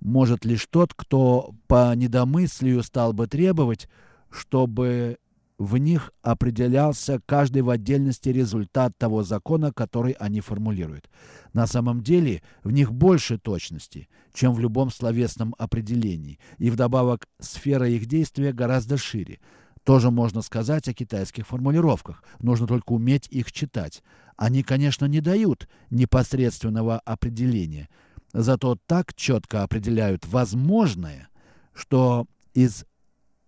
[0.00, 3.88] может лишь тот, кто по недомыслию стал бы требовать,
[4.30, 5.16] чтобы
[5.56, 11.08] в них определялся каждый в отдельности результат того закона, который они формулируют.
[11.52, 17.88] На самом деле в них больше точности, чем в любом словесном определении, и вдобавок сфера
[17.88, 19.40] их действия гораздо шире–
[19.88, 24.02] тоже можно сказать о китайских формулировках, нужно только уметь их читать.
[24.36, 27.88] Они, конечно, не дают непосредственного определения,
[28.34, 31.30] зато так четко определяют возможное,
[31.72, 32.84] что из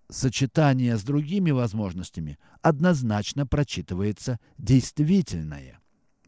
[0.09, 5.79] сочетания с другими возможностями однозначно прочитывается действительное.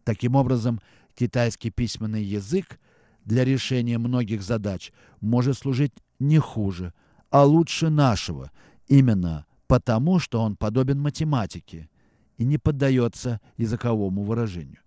[0.05, 0.83] Таким образом,
[1.15, 2.79] китайский письменный язык
[3.25, 6.93] для решения многих задач может служить не хуже,
[7.31, 8.51] а лучше нашего,
[8.89, 11.89] именно потому что он подобен математике
[12.37, 14.81] и не поддается языковому выражению.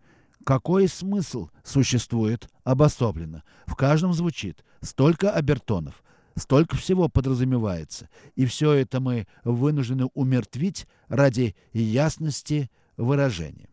[0.45, 3.41] Какой смысл существует обособленно?
[3.65, 6.03] В каждом звучит столько обертонов,
[6.35, 13.69] столько всего подразумевается, и все это мы вынуждены умертвить ради ясности выражения.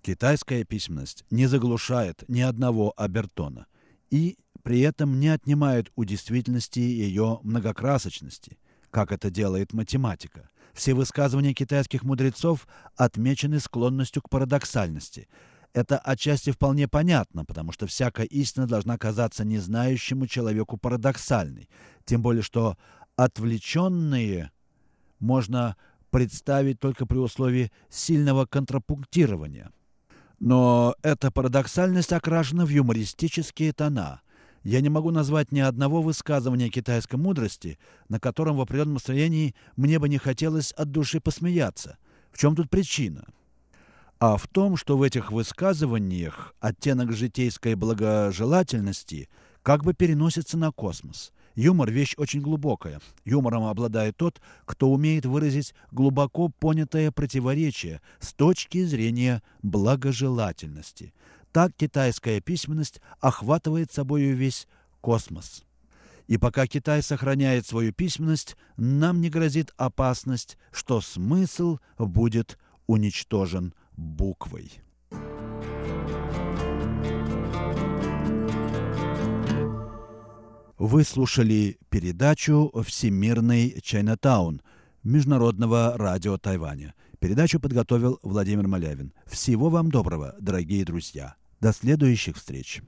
[0.00, 3.66] Китайская письменность не заглушает ни одного обертона
[4.12, 8.58] и при этом не отнимает у действительности ее многокрасочности,
[8.92, 10.51] как это делает математика.
[10.72, 15.28] Все высказывания китайских мудрецов отмечены склонностью к парадоксальности.
[15.74, 21.68] Это отчасти вполне понятно, потому что всякая истина должна казаться незнающему человеку парадоксальной.
[22.04, 22.76] Тем более, что
[23.16, 24.50] отвлеченные
[25.18, 25.76] можно
[26.10, 29.70] представить только при условии сильного контрапунктирования.
[30.40, 34.20] Но эта парадоксальность окрашена в юмористические тона–
[34.62, 39.98] я не могу назвать ни одного высказывания китайской мудрости, на котором в определенном настроении мне
[39.98, 41.98] бы не хотелось от души посмеяться.
[42.30, 43.26] В чем тут причина?
[44.18, 49.28] А в том, что в этих высказываниях оттенок житейской благожелательности
[49.62, 51.32] как бы переносится на космос.
[51.54, 53.00] Юмор– вещь очень глубокая.
[53.24, 61.12] Юмором обладает тот, кто умеет выразить глубоко понятое противоречие с точки зрения благожелательности.
[61.52, 64.66] Так китайская письменность охватывает собою весь
[65.02, 65.64] космос.
[66.26, 74.72] И пока Китай сохраняет свою письменность, нам не грозит опасность, что смысл будет уничтожен буквой.
[80.78, 84.62] Вы слушали передачу «Всемирный Чайнатаун»
[85.04, 86.94] Международного радио Тайваня.
[87.20, 89.12] Передачу подготовил Владимир Малявин.
[89.26, 91.36] Всего вам доброго, дорогие друзья!
[91.62, 92.82] До следующих встреч!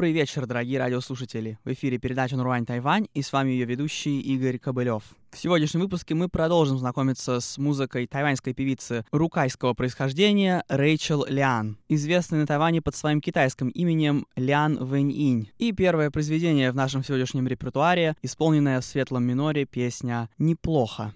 [0.00, 1.58] Добрый вечер, дорогие радиослушатели.
[1.62, 5.02] В эфире передача «Нурвань Тайвань» и с вами ее ведущий Игорь Кобылев.
[5.30, 12.38] В сегодняшнем выпуске мы продолжим знакомиться с музыкой тайваньской певицы рукайского происхождения Рэйчел Лян, известной
[12.38, 15.50] на Тайване под своим китайским именем Лян Вэнь Инь.
[15.58, 21.12] И первое произведение в нашем сегодняшнем репертуаре, исполненное в светлом миноре песня «Неплохо».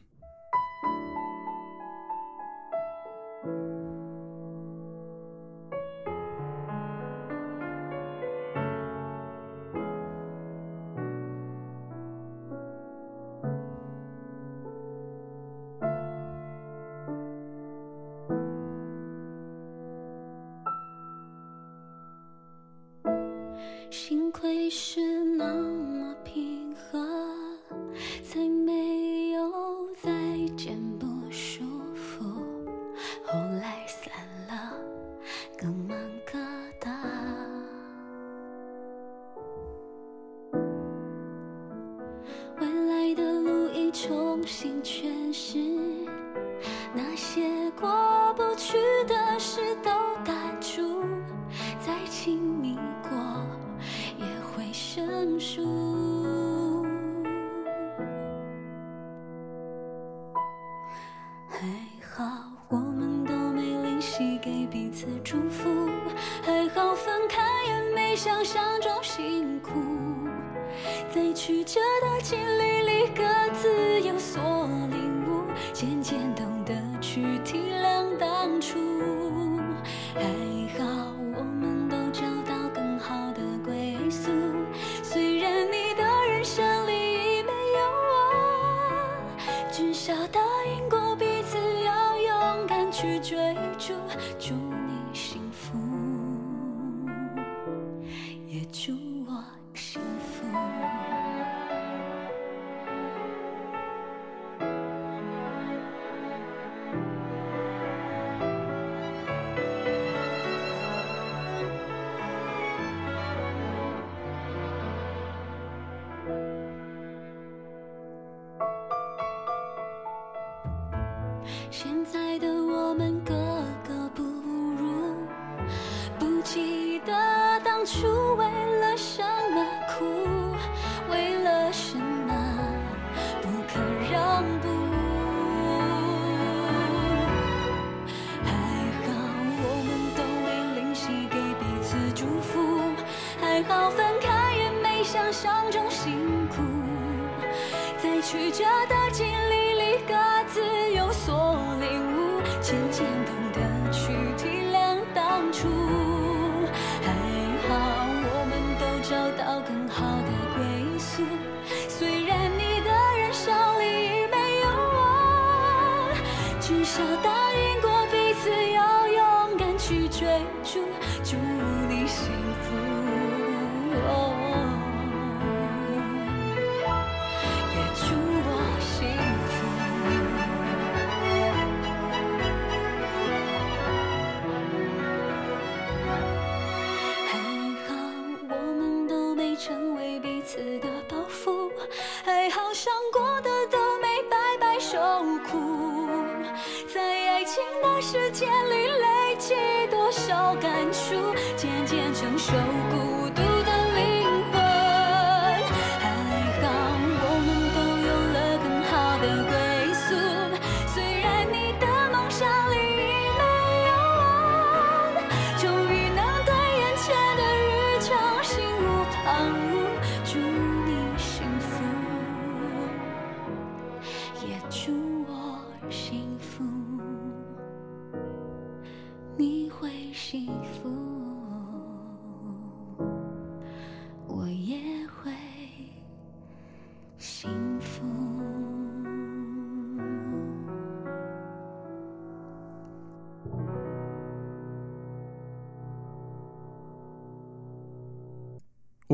[202.36, 202.73] 手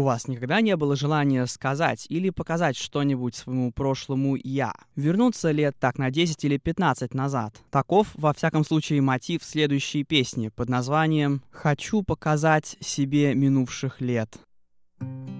[0.01, 4.72] У вас никогда не было желания сказать или показать что-нибудь своему прошлому «я»?
[4.96, 7.55] Вернуться лет так на 10 или 15 назад?
[7.70, 14.38] Таков, во всяком случае, мотив следующей песни под названием «Хочу показать себе минувших лет».
[15.03, 15.39] 样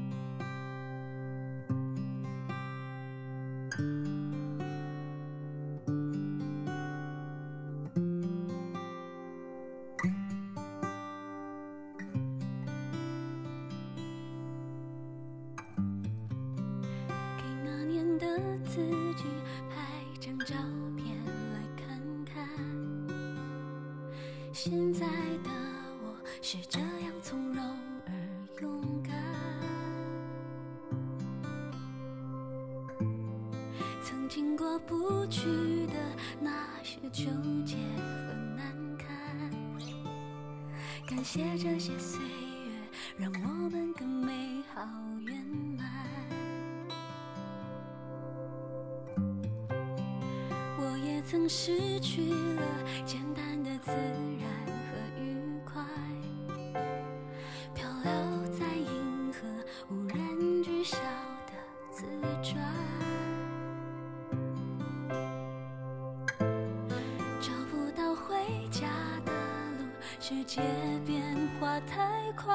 [70.31, 70.63] 世界
[71.05, 71.21] 变
[71.59, 72.55] 化太快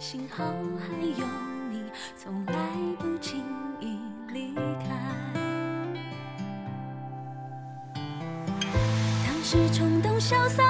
[0.00, 1.24] 幸好还有
[1.70, 1.84] 你
[2.16, 2.52] 从来
[2.98, 3.44] 不轻
[3.80, 3.96] 易
[4.32, 5.32] 离开
[9.24, 10.63] 当时冲动消散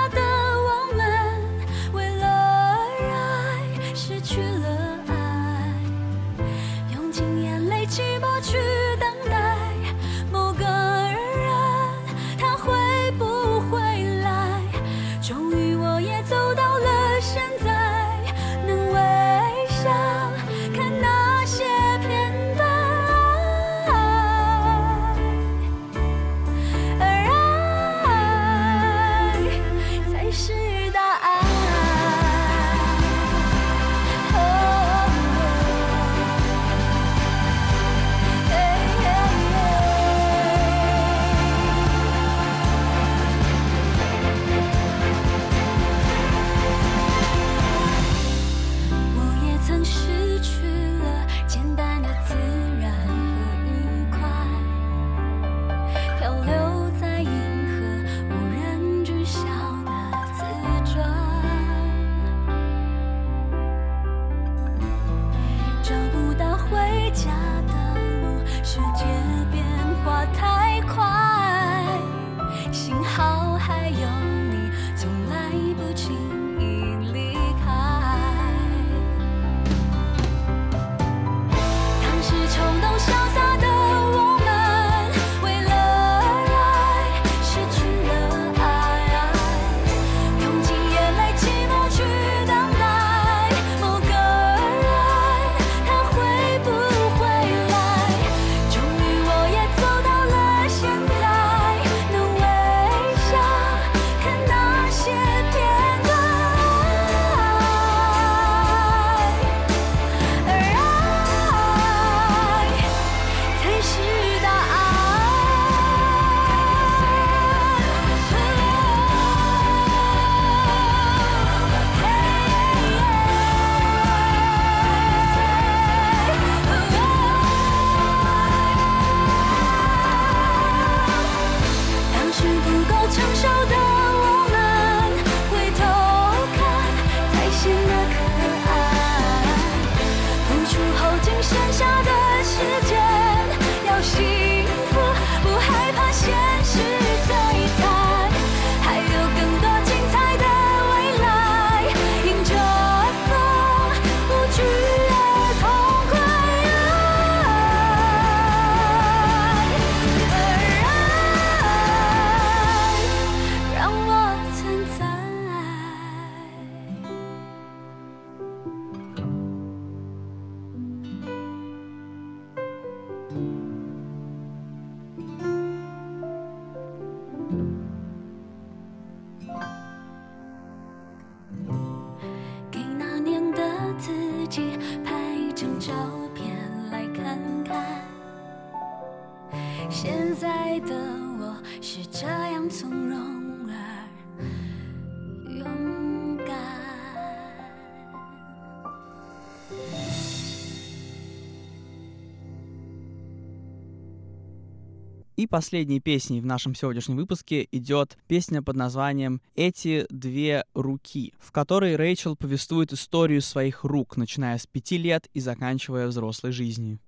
[205.36, 211.50] И последней песней в нашем сегодняшнем выпуске идет песня под названием «Эти две руки», в
[211.50, 217.00] которой Рэйчел повествует историю своих рук, начиная с пяти лет и заканчивая взрослой жизнью.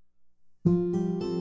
[0.66, 1.35] 五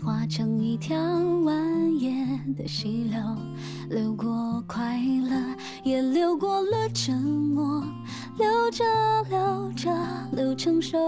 [0.00, 1.52] 化成一条蜿
[2.00, 3.20] 蜒的溪流，
[3.90, 5.36] 流过快乐，
[5.84, 7.84] 也流过了沉默，
[8.38, 8.84] 流着
[9.28, 9.90] 流着
[10.32, 10.98] 流成熟。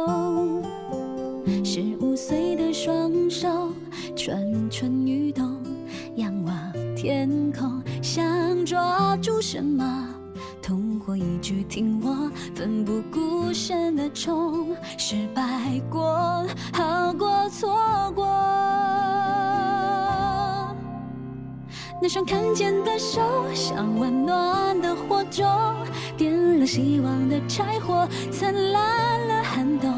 [1.65, 3.73] 十五岁的双手
[4.15, 5.57] 蠢蠢欲动，
[6.17, 6.55] 仰望
[6.95, 10.12] 天空，想抓住什么？
[11.03, 15.43] 通过一句听我奋不顾身的冲，失败
[15.91, 17.77] 过好过错
[18.15, 18.25] 过。
[22.01, 23.21] 那双看见的手，
[23.53, 25.45] 像温暖的火种，
[26.17, 29.93] 点了希望的柴火，灿烂了寒冬。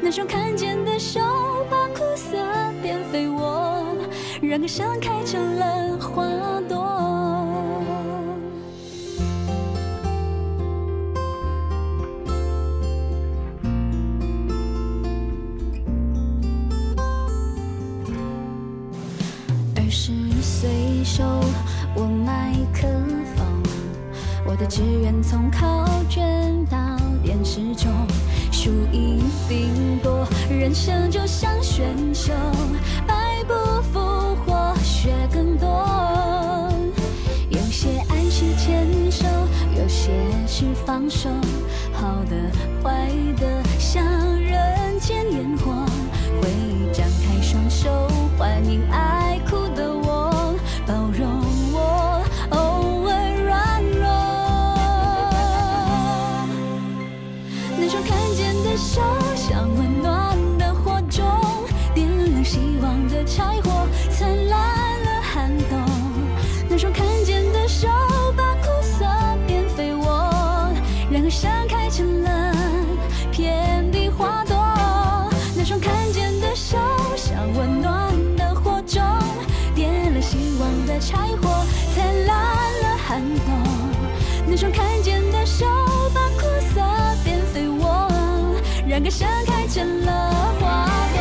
[0.00, 1.20] 那双看见的手，
[1.68, 2.36] 把苦涩
[2.80, 3.84] 变肥沃，
[4.40, 6.24] 让感伤开成了花
[6.68, 7.13] 朵。
[21.04, 21.22] 手
[21.96, 22.88] 握麦克
[23.36, 23.62] 风，
[24.46, 26.78] 我的志愿从考卷到
[27.22, 27.92] 电视中，
[28.50, 31.84] 输赢并多，人生就像选
[32.14, 32.32] 秀，
[89.16, 91.20] 盛开成了花朵。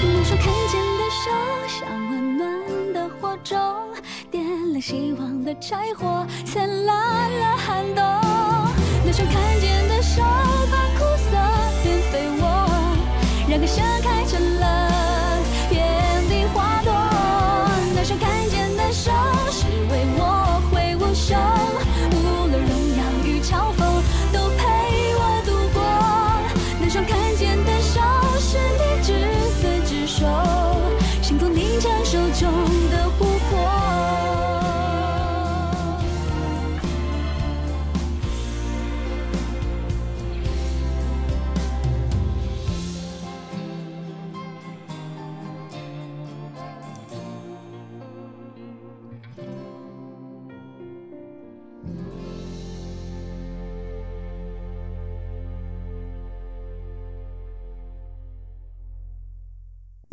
[0.00, 1.26] 你说看见的手，
[1.66, 1.78] 像
[2.10, 2.46] 温暖
[2.92, 3.58] 的火种，
[4.30, 7.17] 点亮希望的柴火，灿烂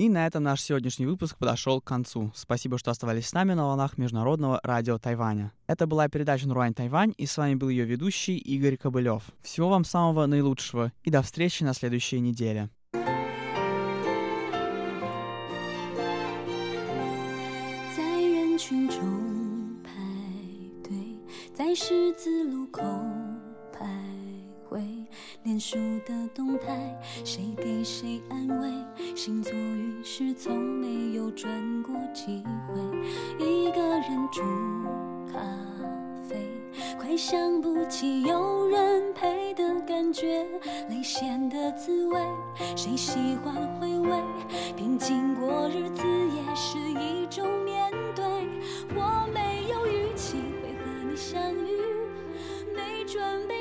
[0.05, 2.33] И на этом наш сегодняшний выпуск подошел к концу.
[2.35, 5.53] Спасибо, что оставались с нами на волнах Международного радио Тайваня.
[5.67, 9.25] Это была передача «Нуруань Тайвань», и с вами был ее ведущий Игорь Кобылев.
[9.43, 12.71] Всего вам самого наилучшего, и до встречи на следующей неделе.
[17.95, 19.91] 在人群中排
[20.83, 21.19] 队，
[21.55, 23.24] 在十字路口徘徊，
[25.46, 28.68] 脸书的动态，谁给谁安慰？
[29.16, 31.48] 星座运势从没有转
[31.84, 34.42] 过几回，一个人煮
[35.32, 35.40] 咖
[36.28, 36.50] 啡，
[36.98, 40.44] 快想不起有人陪的感觉，
[40.90, 42.20] 泪咸的滋味，
[42.76, 44.20] 谁喜欢回味？
[44.76, 48.26] 平静过日子也是一种面对。
[48.96, 51.70] 我没有预期会和你相遇，
[52.76, 53.55] 没准备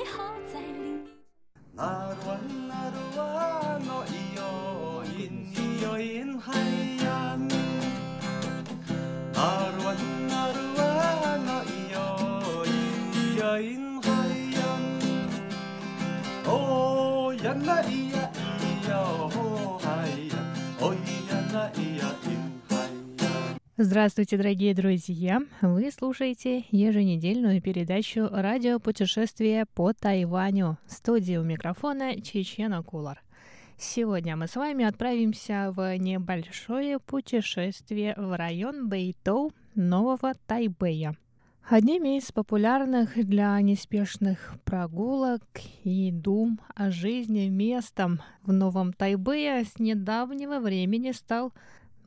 [1.76, 7.50] 아관나루와 너 이어인 이어인 하얀
[9.34, 14.62] 아관나루와 너 이어인 이어인 하얀
[16.46, 18.03] 오얀나 이
[23.76, 25.42] Здравствуйте, дорогие друзья!
[25.60, 33.20] Вы слушаете еженедельную передачу «Радио путешествия по Тайваню» в студии у микрофона Чечена Кулар.
[33.76, 41.16] Сегодня мы с вами отправимся в небольшое путешествие в район Бэйтоу Нового Тайбэя.
[41.68, 45.42] Одним из популярных для неспешных прогулок
[45.82, 51.52] и дум о жизни местом в Новом Тайбэе с недавнего времени стал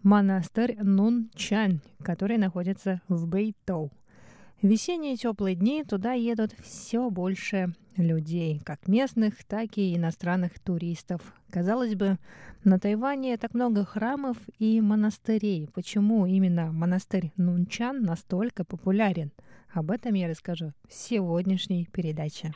[0.08, 3.92] монастырь Нунчань, который находится в Бэйтоу.
[4.62, 11.22] В весенние теплые дни туда едут все больше людей, как местных, так и иностранных туристов.
[11.50, 12.18] Казалось бы,
[12.64, 15.68] на Тайване так много храмов и монастырей.
[15.74, 19.34] Почему именно монастырь Нунчан настолько популярен?
[19.74, 22.54] Об этом я расскажу в сегодняшней передаче.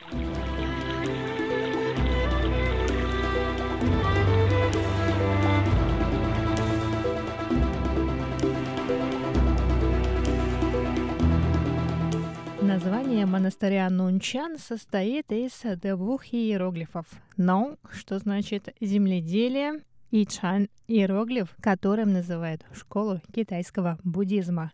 [12.72, 15.52] Название монастыря Нунчан состоит из
[15.82, 17.04] двух иероглифов.
[17.36, 24.72] Нон, что значит земледелие, и Чан– иероглиф, которым называют школу китайского буддизма.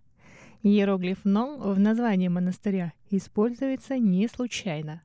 [0.62, 5.02] Иероглиф Нон в названии монастыря используется не случайно.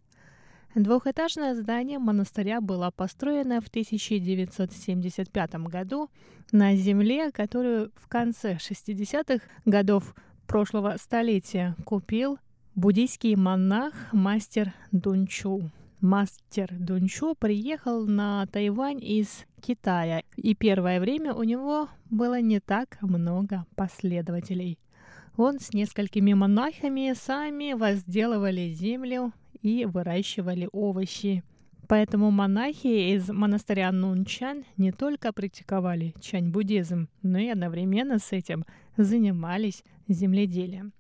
[0.76, 6.12] Двухэтажное здание монастыря было построено в 1975 году
[6.52, 10.14] на земле, которую в конце 60-х годов
[10.46, 12.38] прошлого столетия купил
[12.76, 15.70] буддийский монах мастер Дунчу.
[16.02, 22.98] Мастер Дунчу приехал на Тайвань из Китая, и первое время у него было не так
[23.02, 24.80] много последователей.
[25.38, 31.44] Он с несколькими монахами сами возделывали землю и выращивали овощи.
[31.88, 38.66] Поэтому монахи из монастыря Нунчан не только практиковали чань-буддизм, но и одновременно с этим
[38.98, 40.94] занимались земледелием.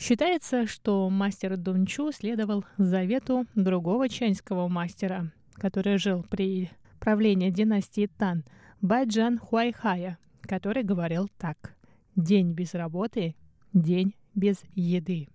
[0.00, 8.44] Считается, что мастер Дунчу следовал завету другого чаньского мастера, который жил при правлении династии Тан,
[8.80, 11.76] Байджан Хуайхая, который говорил так
[12.16, 13.36] «День без работы,
[13.74, 15.28] день без еды».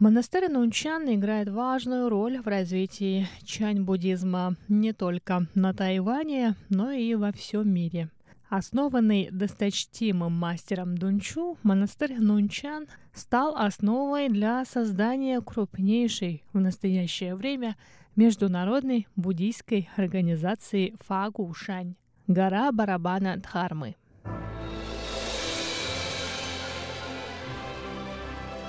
[0.00, 7.32] Монастырь Нунчан играет важную роль в развитии чань-буддизма не только на Тайване, но и во
[7.32, 8.10] всем мире.
[8.53, 17.77] Основанный досточтимым мастером Дунчу, монастырь Нунчан стал основой для создания крупнейшей в настоящее время
[18.15, 23.95] международной буддийской организации Фагушань – гора барабана Дхармы.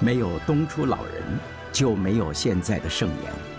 [0.03, 1.23] 没有东出老人，
[1.73, 3.54] 就没有现在的圣言。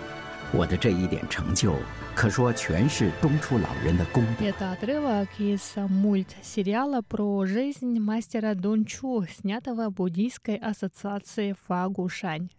[0.54, 1.76] 我的这一点成就，
[2.14, 4.46] 可说全是东出老人的功德。
[4.46, 12.50] Это отрывок из мультсериала про жизнь мастера Дунчу, снятого буддийской ассоциацией Фагушань.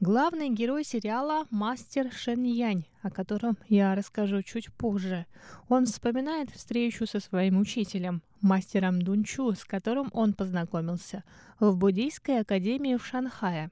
[0.00, 5.24] Главный герой сериала — мастер Шен Янь, о котором я расскажу чуть позже.
[5.68, 11.24] Он вспоминает встречу со своим учителем, мастером Дунчу, с которым он познакомился
[11.60, 13.70] в буддийской академии в Шанхае.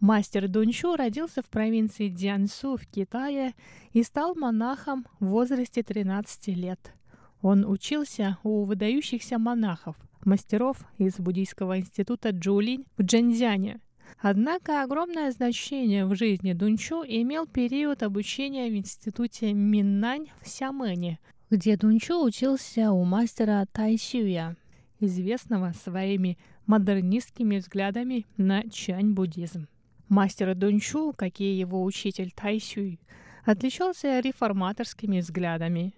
[0.00, 3.52] Мастер Дунчу родился в провинции Дзянсу в Китае
[3.92, 6.94] и стал монахом в возрасте 13 лет.
[7.42, 13.80] Он учился у выдающихся монахов, мастеров из буддийского института Джулинь в Джэньцзяне.
[14.18, 21.18] Однако огромное значение в жизни Дунчу имел период обучения в институте Миннань в Сямэне,
[21.50, 24.56] где Дунчу учился у мастера Тайсюя,
[24.98, 29.68] известного своими модернистскими взглядами на чань-буддизм.
[30.10, 32.98] Мастер Дунчу, как и его учитель Тайсюй,
[33.44, 35.94] отличался реформаторскими взглядами.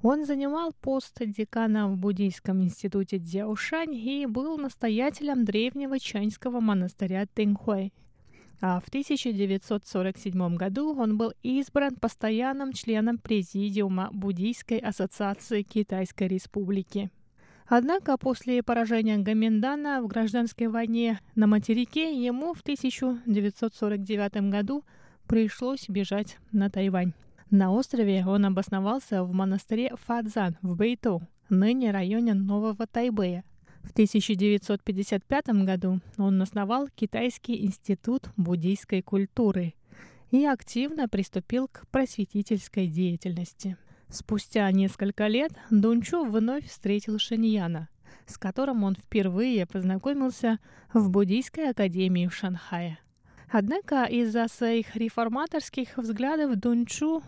[0.00, 7.92] Он занимал пост декана в буддийском институте Дзяошань и был настоятелем древнего чаньского монастыря Тэньхуэй.
[8.60, 17.10] А в 1947 году он был избран постоянным членом Президиума Буддийской ассоциации Китайской Республики.
[17.68, 24.84] Однако после поражения Гаминдана в гражданской войне на материке ему в 1949 году
[25.26, 27.12] пришлось бежать на Тайвань.
[27.50, 33.44] На острове он обосновался в монастыре Фадзан в Бейту, ныне районе Нового Тайбэя.
[33.82, 39.74] В 1955 году он основал Китайский институт буддийской культуры
[40.30, 43.76] и активно приступил к просветительской деятельности.
[44.16, 47.90] Спустя несколько лет Дунчу вновь встретил Шэньяна,
[48.24, 50.58] с которым он впервые познакомился
[50.94, 52.98] в буддийской академии в Шанхае.
[53.52, 57.22] Однако из-за своих реформаторских взглядов Дунчу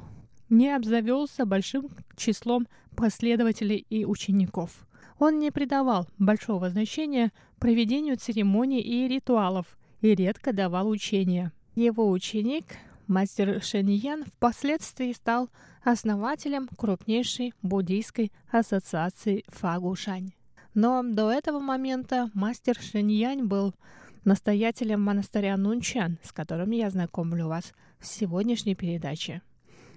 [0.49, 2.67] не обзавелся большим числом
[2.97, 4.89] последователей и учеников.
[5.19, 11.53] Он не придавал большого значения проведению церемоний и ритуалов и редко давал учения.
[11.75, 12.65] Его ученик,
[13.09, 15.51] мастер Шэньян, впоследствии стал
[15.83, 20.33] основателем крупнейшей буддийской ассоциации Фагушань.
[20.75, 23.75] Но до этого момента мастер Шэньянь был
[24.25, 29.43] настоятелем монастыря Нунчан, с которым я знакомлю вас в сегодняшней передаче.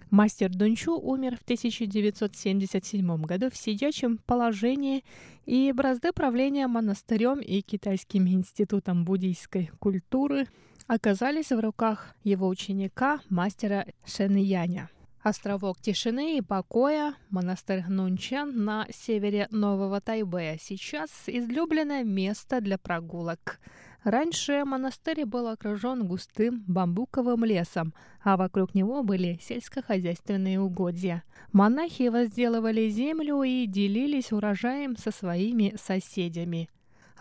[0.10, 5.06] Мастер Дунчу умер в 1977 году в сидячем положении,
[5.46, 10.48] и бразды правления монастырем и Китайским институтом буддийской культуры
[10.94, 14.90] оказались в руках его ученика, мастера Шэньяня.
[15.22, 23.60] Островок тишины и покоя, монастырь Нунчан на севере Нового Тайбэя, сейчас излюбленное место для прогулок–
[24.04, 31.24] Раньше монастырь был окружен густым бамбуковым лесом, а вокруг него были сельскохозяйственные угодья.
[31.52, 36.68] Монахи возделывали землю и делились урожаем со своими соседями.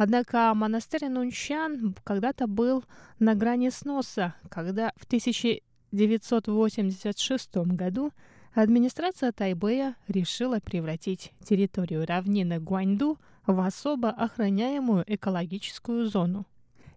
[0.02, 2.84] Однако монастырь Нунчан когда-то был
[3.18, 8.10] на грани сноса, когда в 1986 году
[8.54, 16.46] администрация Тайбэя решила превратить территорию равнины Гуаньду в особо охраняемую экологическую зону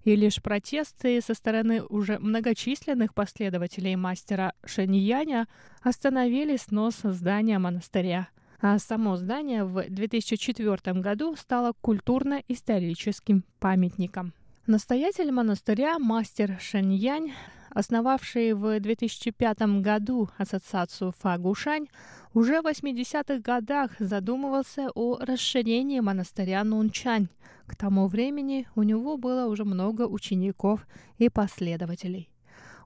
[0.06, 5.50] и лишь протесты со стороны уже многочисленных последователей мастера Шэньяня
[5.82, 8.30] остановили снос здания монастыря.
[8.66, 14.32] А само здание в 2004 году стало культурно-историческим памятником.
[14.68, 17.34] Настоятель монастыря мастер Шэньянь,
[17.72, 21.90] основавший в 2005 году ассоциацию Фагушань,
[22.34, 27.28] уже в 80-х годах задумывался о расширении монастыря Нунчань.
[27.68, 30.88] К тому времени у него было уже много учеников
[31.18, 32.30] и последователей.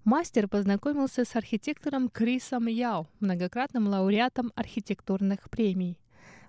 [0.08, 6.00] Мастер познакомился с архитектором Крисом Яо, многократным лауреатом архитектурных премий.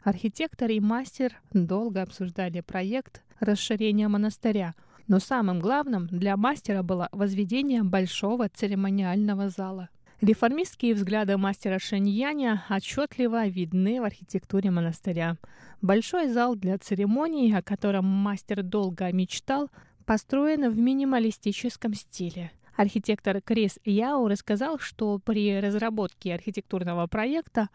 [0.04, 4.76] Архитектор и мастер долго обсуждали проект расширения монастыря,
[5.08, 9.88] но самым главным для мастера было возведение большого церемониального зала–
[10.20, 15.36] Реформистские взгляды мастера Шэньяня отчетливо видны в архитектуре монастыря.
[15.80, 19.70] Большой зал для церемоний, о котором мастер долго мечтал,
[20.06, 22.50] построен в минималистическом стиле.
[22.78, 27.70] Архитектор Крис Яо рассказал, что при разработке архитектурного проекта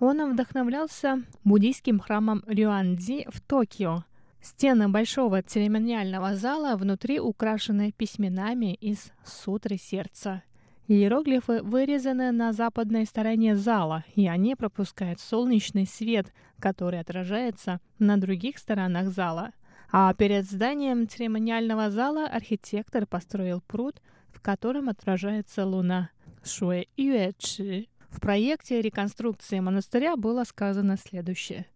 [0.00, 4.02] он вдохновлялся буддийским храмом Рюанди в Токио.
[4.42, 10.42] Стены большого церемониального зала внутри украшены письменами из сутры сердца.
[10.88, 18.58] Иероглифы вырезаны на западной стороне зала, и они пропускают солнечный свет, который отражается на других
[18.58, 19.52] сторонах зала.
[19.92, 24.00] А перед зданием церемониального зала архитектор построил пруд,
[24.32, 26.10] в котором отражается луна.
[26.44, 27.88] Шуэ Юэчи.
[28.08, 31.66] В проекте реконструкции монастыря было сказано следующее.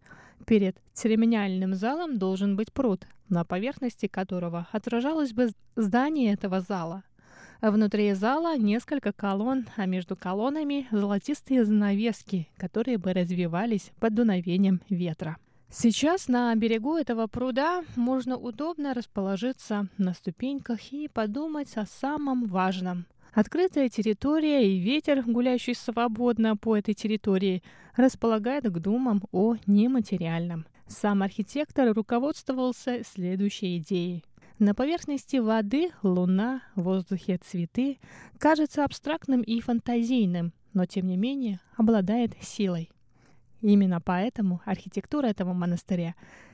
[0.45, 7.03] Перед церемониальным залом должен быть пруд, на поверхности которого отражалось бы здание этого зала–
[7.61, 15.37] Внутри зала несколько колонн, а между колоннами золотистые занавески, которые бы развивались под дуновением ветра.
[15.77, 23.05] Сейчас на берегу этого пруда можно удобно расположиться на ступеньках и подумать о самом важном.
[23.33, 27.61] Открытая территория и ветер, гуляющий свободно по этой территории,
[27.97, 30.65] располагает к думам о нематериальном.
[30.87, 34.23] Сам архитектор руководствовался следующей идеей.
[34.59, 37.99] На поверхности воды луна, в воздухе цветы
[38.39, 42.89] кажется абстрактным и фантазийным, но тем не менее обладает силой.
[43.65, 46.13] Именно поэтому архитектура этого монастыря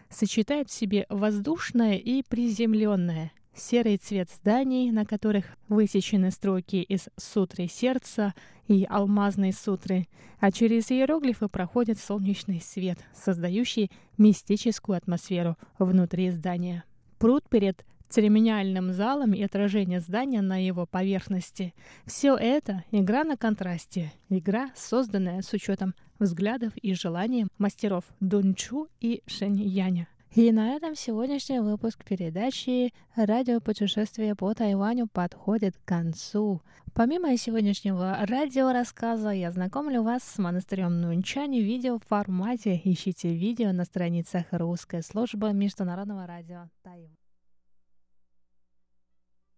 [0.09, 7.67] сочетает в себе воздушное и приземленное, серый цвет зданий, на которых высечены строки из сутры
[7.67, 8.33] сердца
[8.69, 10.07] и алмазной сутры,
[10.39, 16.85] а через иероглифы проходит солнечный свет, создающий мистическую атмосферу внутри здания.
[17.19, 21.73] Пруд перед церемониальным залом и отражение здания на его поверхности.
[22.05, 29.23] Все это— игра на контрасте, игра, созданная с учетом взглядов и желаний мастеров Дунчу и
[29.25, 30.07] Шэньяня.
[30.33, 36.61] И на этом сегодняшний выпуск передачи «Радиопутешествие по Тайваню» подходит к концу.
[36.93, 42.79] Помимо сегодняшнего радиорассказа, я знакомлю вас с монастырем Нунчань в видеоформате.
[42.81, 47.20] Ищите видео на страницах русской службы Международного радио Тайвань.